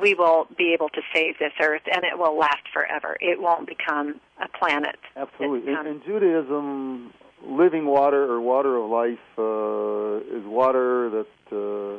[0.00, 3.16] we will be able to save this earth and it will last forever.
[3.20, 4.98] It won't become a planet.
[5.16, 5.72] Absolutely.
[5.72, 7.12] In, in Judaism,
[7.46, 11.98] living water or water of life uh, is water that uh,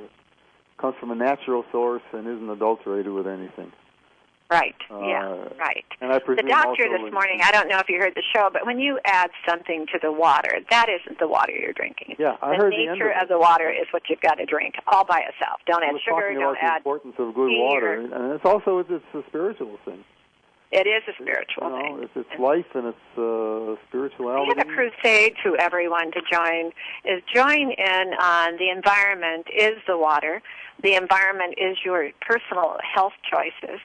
[0.81, 3.71] comes from a natural source and isn't adulterated with anything.
[4.51, 4.75] Right.
[4.91, 5.49] Uh, yeah.
[5.57, 5.85] Right.
[5.99, 7.39] And I presume the doctor this morning.
[7.41, 10.11] I don't know if you heard the show, but when you add something to the
[10.11, 12.17] water, that isn't the water you're drinking.
[12.19, 14.45] Yeah, I the heard nature the end of, the water is what you've got to
[14.45, 15.61] drink all by itself.
[15.65, 16.33] Don't add sugar.
[16.35, 20.03] Don't add the importance of good water, and it's also it's, it's a spiritual thing.
[20.73, 21.99] It is a spiritual you know, thing.
[22.01, 24.53] It's, it's life and it's uh, spirituality.
[24.53, 26.71] We have a crusade to everyone to join.
[27.05, 30.41] Is join in on the environment is the water.
[30.81, 33.81] The environment is your personal health choices,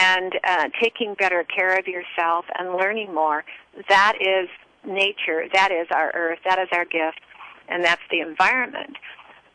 [0.00, 3.44] and uh, taking better care of yourself and learning more.
[3.88, 4.48] That is
[4.84, 5.44] nature.
[5.54, 6.40] That is our earth.
[6.44, 7.20] That is our gift,
[7.68, 8.96] and that's the environment.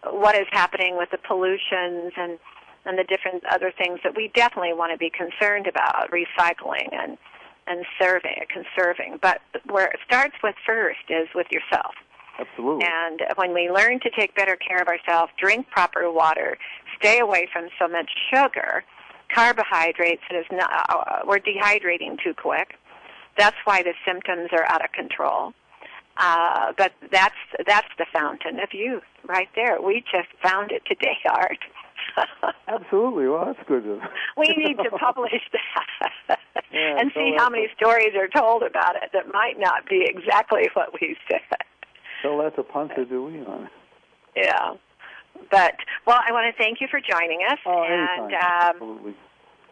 [0.10, 2.40] What is happening with the pollutions and
[2.86, 7.18] and the different other things that we definitely want to be concerned about, recycling and
[7.68, 9.18] and serving, conserving.
[9.22, 11.96] But where it starts with first is with yourself.
[12.38, 12.86] Absolutely.
[12.86, 16.58] And when we learn to take better care of ourselves, drink proper water,
[17.00, 18.84] stay away from so much sugar,
[19.34, 22.76] carbohydrates that is not, uh, we're dehydrating too quick.
[23.38, 25.54] That's why the symptoms are out of control.
[26.18, 27.36] Uh, but that's
[27.68, 29.82] that's the fountain of youth right there.
[29.82, 31.60] We just found it today, Art.
[32.68, 33.28] Absolutely.
[33.28, 33.84] Well, that's good.
[34.38, 36.40] we need to publish that
[36.72, 40.70] yeah, and see how many stories are told about it that might not be exactly
[40.74, 41.42] what we said.
[42.24, 43.70] So that's a Ponce de Leon.
[44.36, 44.76] Yeah.
[45.52, 45.76] But
[46.08, 49.16] well, I want to thank you for joining us, oh, and um, Absolutely.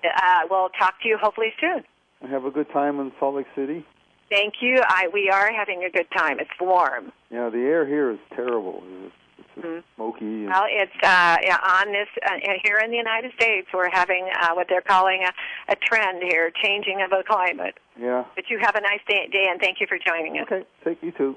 [0.04, 1.84] Uh, we'll talk to you hopefully soon.
[2.30, 3.86] Have a good time in Salt Lake City.
[4.30, 4.82] Thank you.
[4.86, 6.40] I we are having a good time.
[6.40, 7.12] It's warm.
[7.30, 8.84] Yeah, the air here is terrible.
[9.06, 9.14] It's
[9.58, 9.80] mm-hmm.
[9.96, 10.46] smoky.
[10.46, 13.68] Well, it's uh, yeah, on this uh, here in the United States.
[13.74, 17.76] We're having uh, what they're calling a, a trend here, changing of the climate.
[18.00, 18.26] Yeah.
[18.36, 20.48] But you have a nice day, day and thank you for joining us.
[20.52, 21.36] Okay, take you too.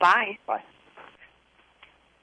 [0.00, 0.38] Bye.
[0.46, 0.62] Bye.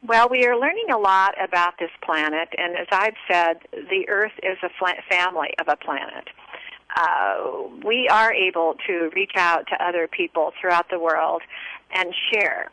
[0.08, 4.34] Well, we are learning a lot about this planet, and as I've said, the Earth
[4.44, 4.70] is a
[5.10, 6.28] family of a planet.
[6.96, 11.42] Uh, we are able to reach out to other people throughout the world
[11.94, 12.72] and share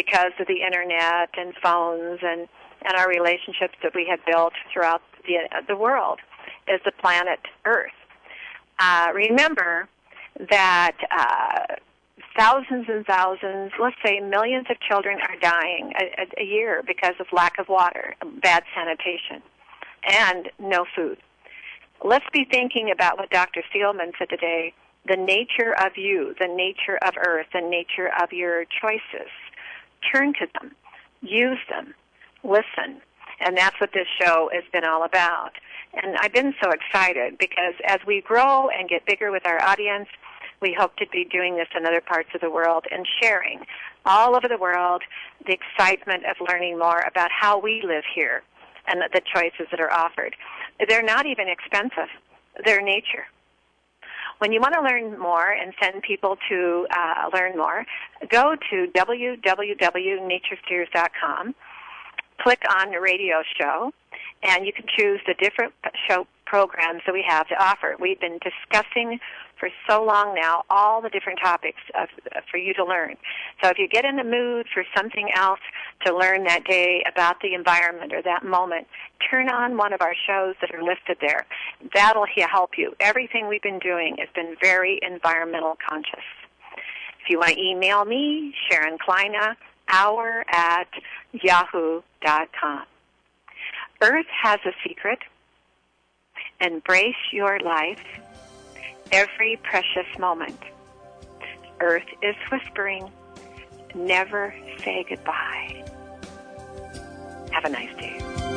[0.00, 2.48] because of the internet and phones and,
[2.86, 5.36] and our relationships that we have built throughout the,
[5.68, 6.20] the world
[6.68, 7.92] is the planet Earth.
[8.78, 9.88] Uh, remember
[10.50, 11.74] that uh,
[12.38, 17.26] thousands and thousands, let's say millions of children are dying a, a, year because of
[17.30, 19.42] lack of water, bad sanitation,
[20.08, 21.18] and no food.
[22.02, 23.62] Let's be thinking about what Dr.
[23.68, 24.72] Steelman said today
[25.06, 29.28] the nature of you, the nature of Earth, the nature of your choices
[30.12, 30.72] turn to them,
[31.22, 31.94] use them,
[32.44, 33.00] listen.
[33.40, 35.52] And that's what this show has been all about.
[35.94, 40.08] And I've been so excited because as we grow and get bigger with our audience,
[40.60, 43.60] we hope to be doing this in other parts of the world and sharing
[44.04, 45.02] all over the world
[45.46, 48.42] the excitement of learning more about how we live here
[48.86, 50.36] and the choices that are offered.
[50.86, 52.08] They're not even expensive.
[52.64, 53.26] They're nature.
[54.40, 57.84] When you want to learn more and send people to uh, learn more,
[58.30, 61.54] go to www.naturestears.com,
[62.40, 63.92] click on the radio show,
[64.42, 65.74] and you can choose the different
[66.08, 67.94] show programs that we have to offer.
[68.00, 69.20] We've been discussing
[69.58, 73.16] for so long now all the different topics of, uh, for you to learn.
[73.62, 75.60] So if you get in the mood for something else
[76.04, 78.88] to learn that day about the environment or that moment,
[79.30, 81.46] turn on one of our shows that are listed there.
[81.94, 82.94] That'll help you.
[82.98, 86.26] Everything we've been doing has been very environmental conscious.
[87.22, 89.54] If you want to email me, Sharon Kleyne,
[89.88, 90.88] hour at
[91.32, 92.82] yahoo.com.
[94.02, 95.18] Earth has a secret.
[96.60, 98.04] Embrace your life
[99.12, 100.58] every precious moment.
[101.80, 103.10] Earth is whispering,
[103.94, 104.54] never
[104.84, 105.84] say goodbye.
[107.50, 108.49] Have a nice day.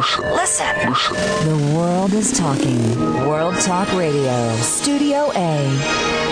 [0.00, 0.24] Listen.
[0.32, 2.80] listen The world is talking.
[3.28, 4.56] World Talk Radio.
[4.56, 6.29] Studio A.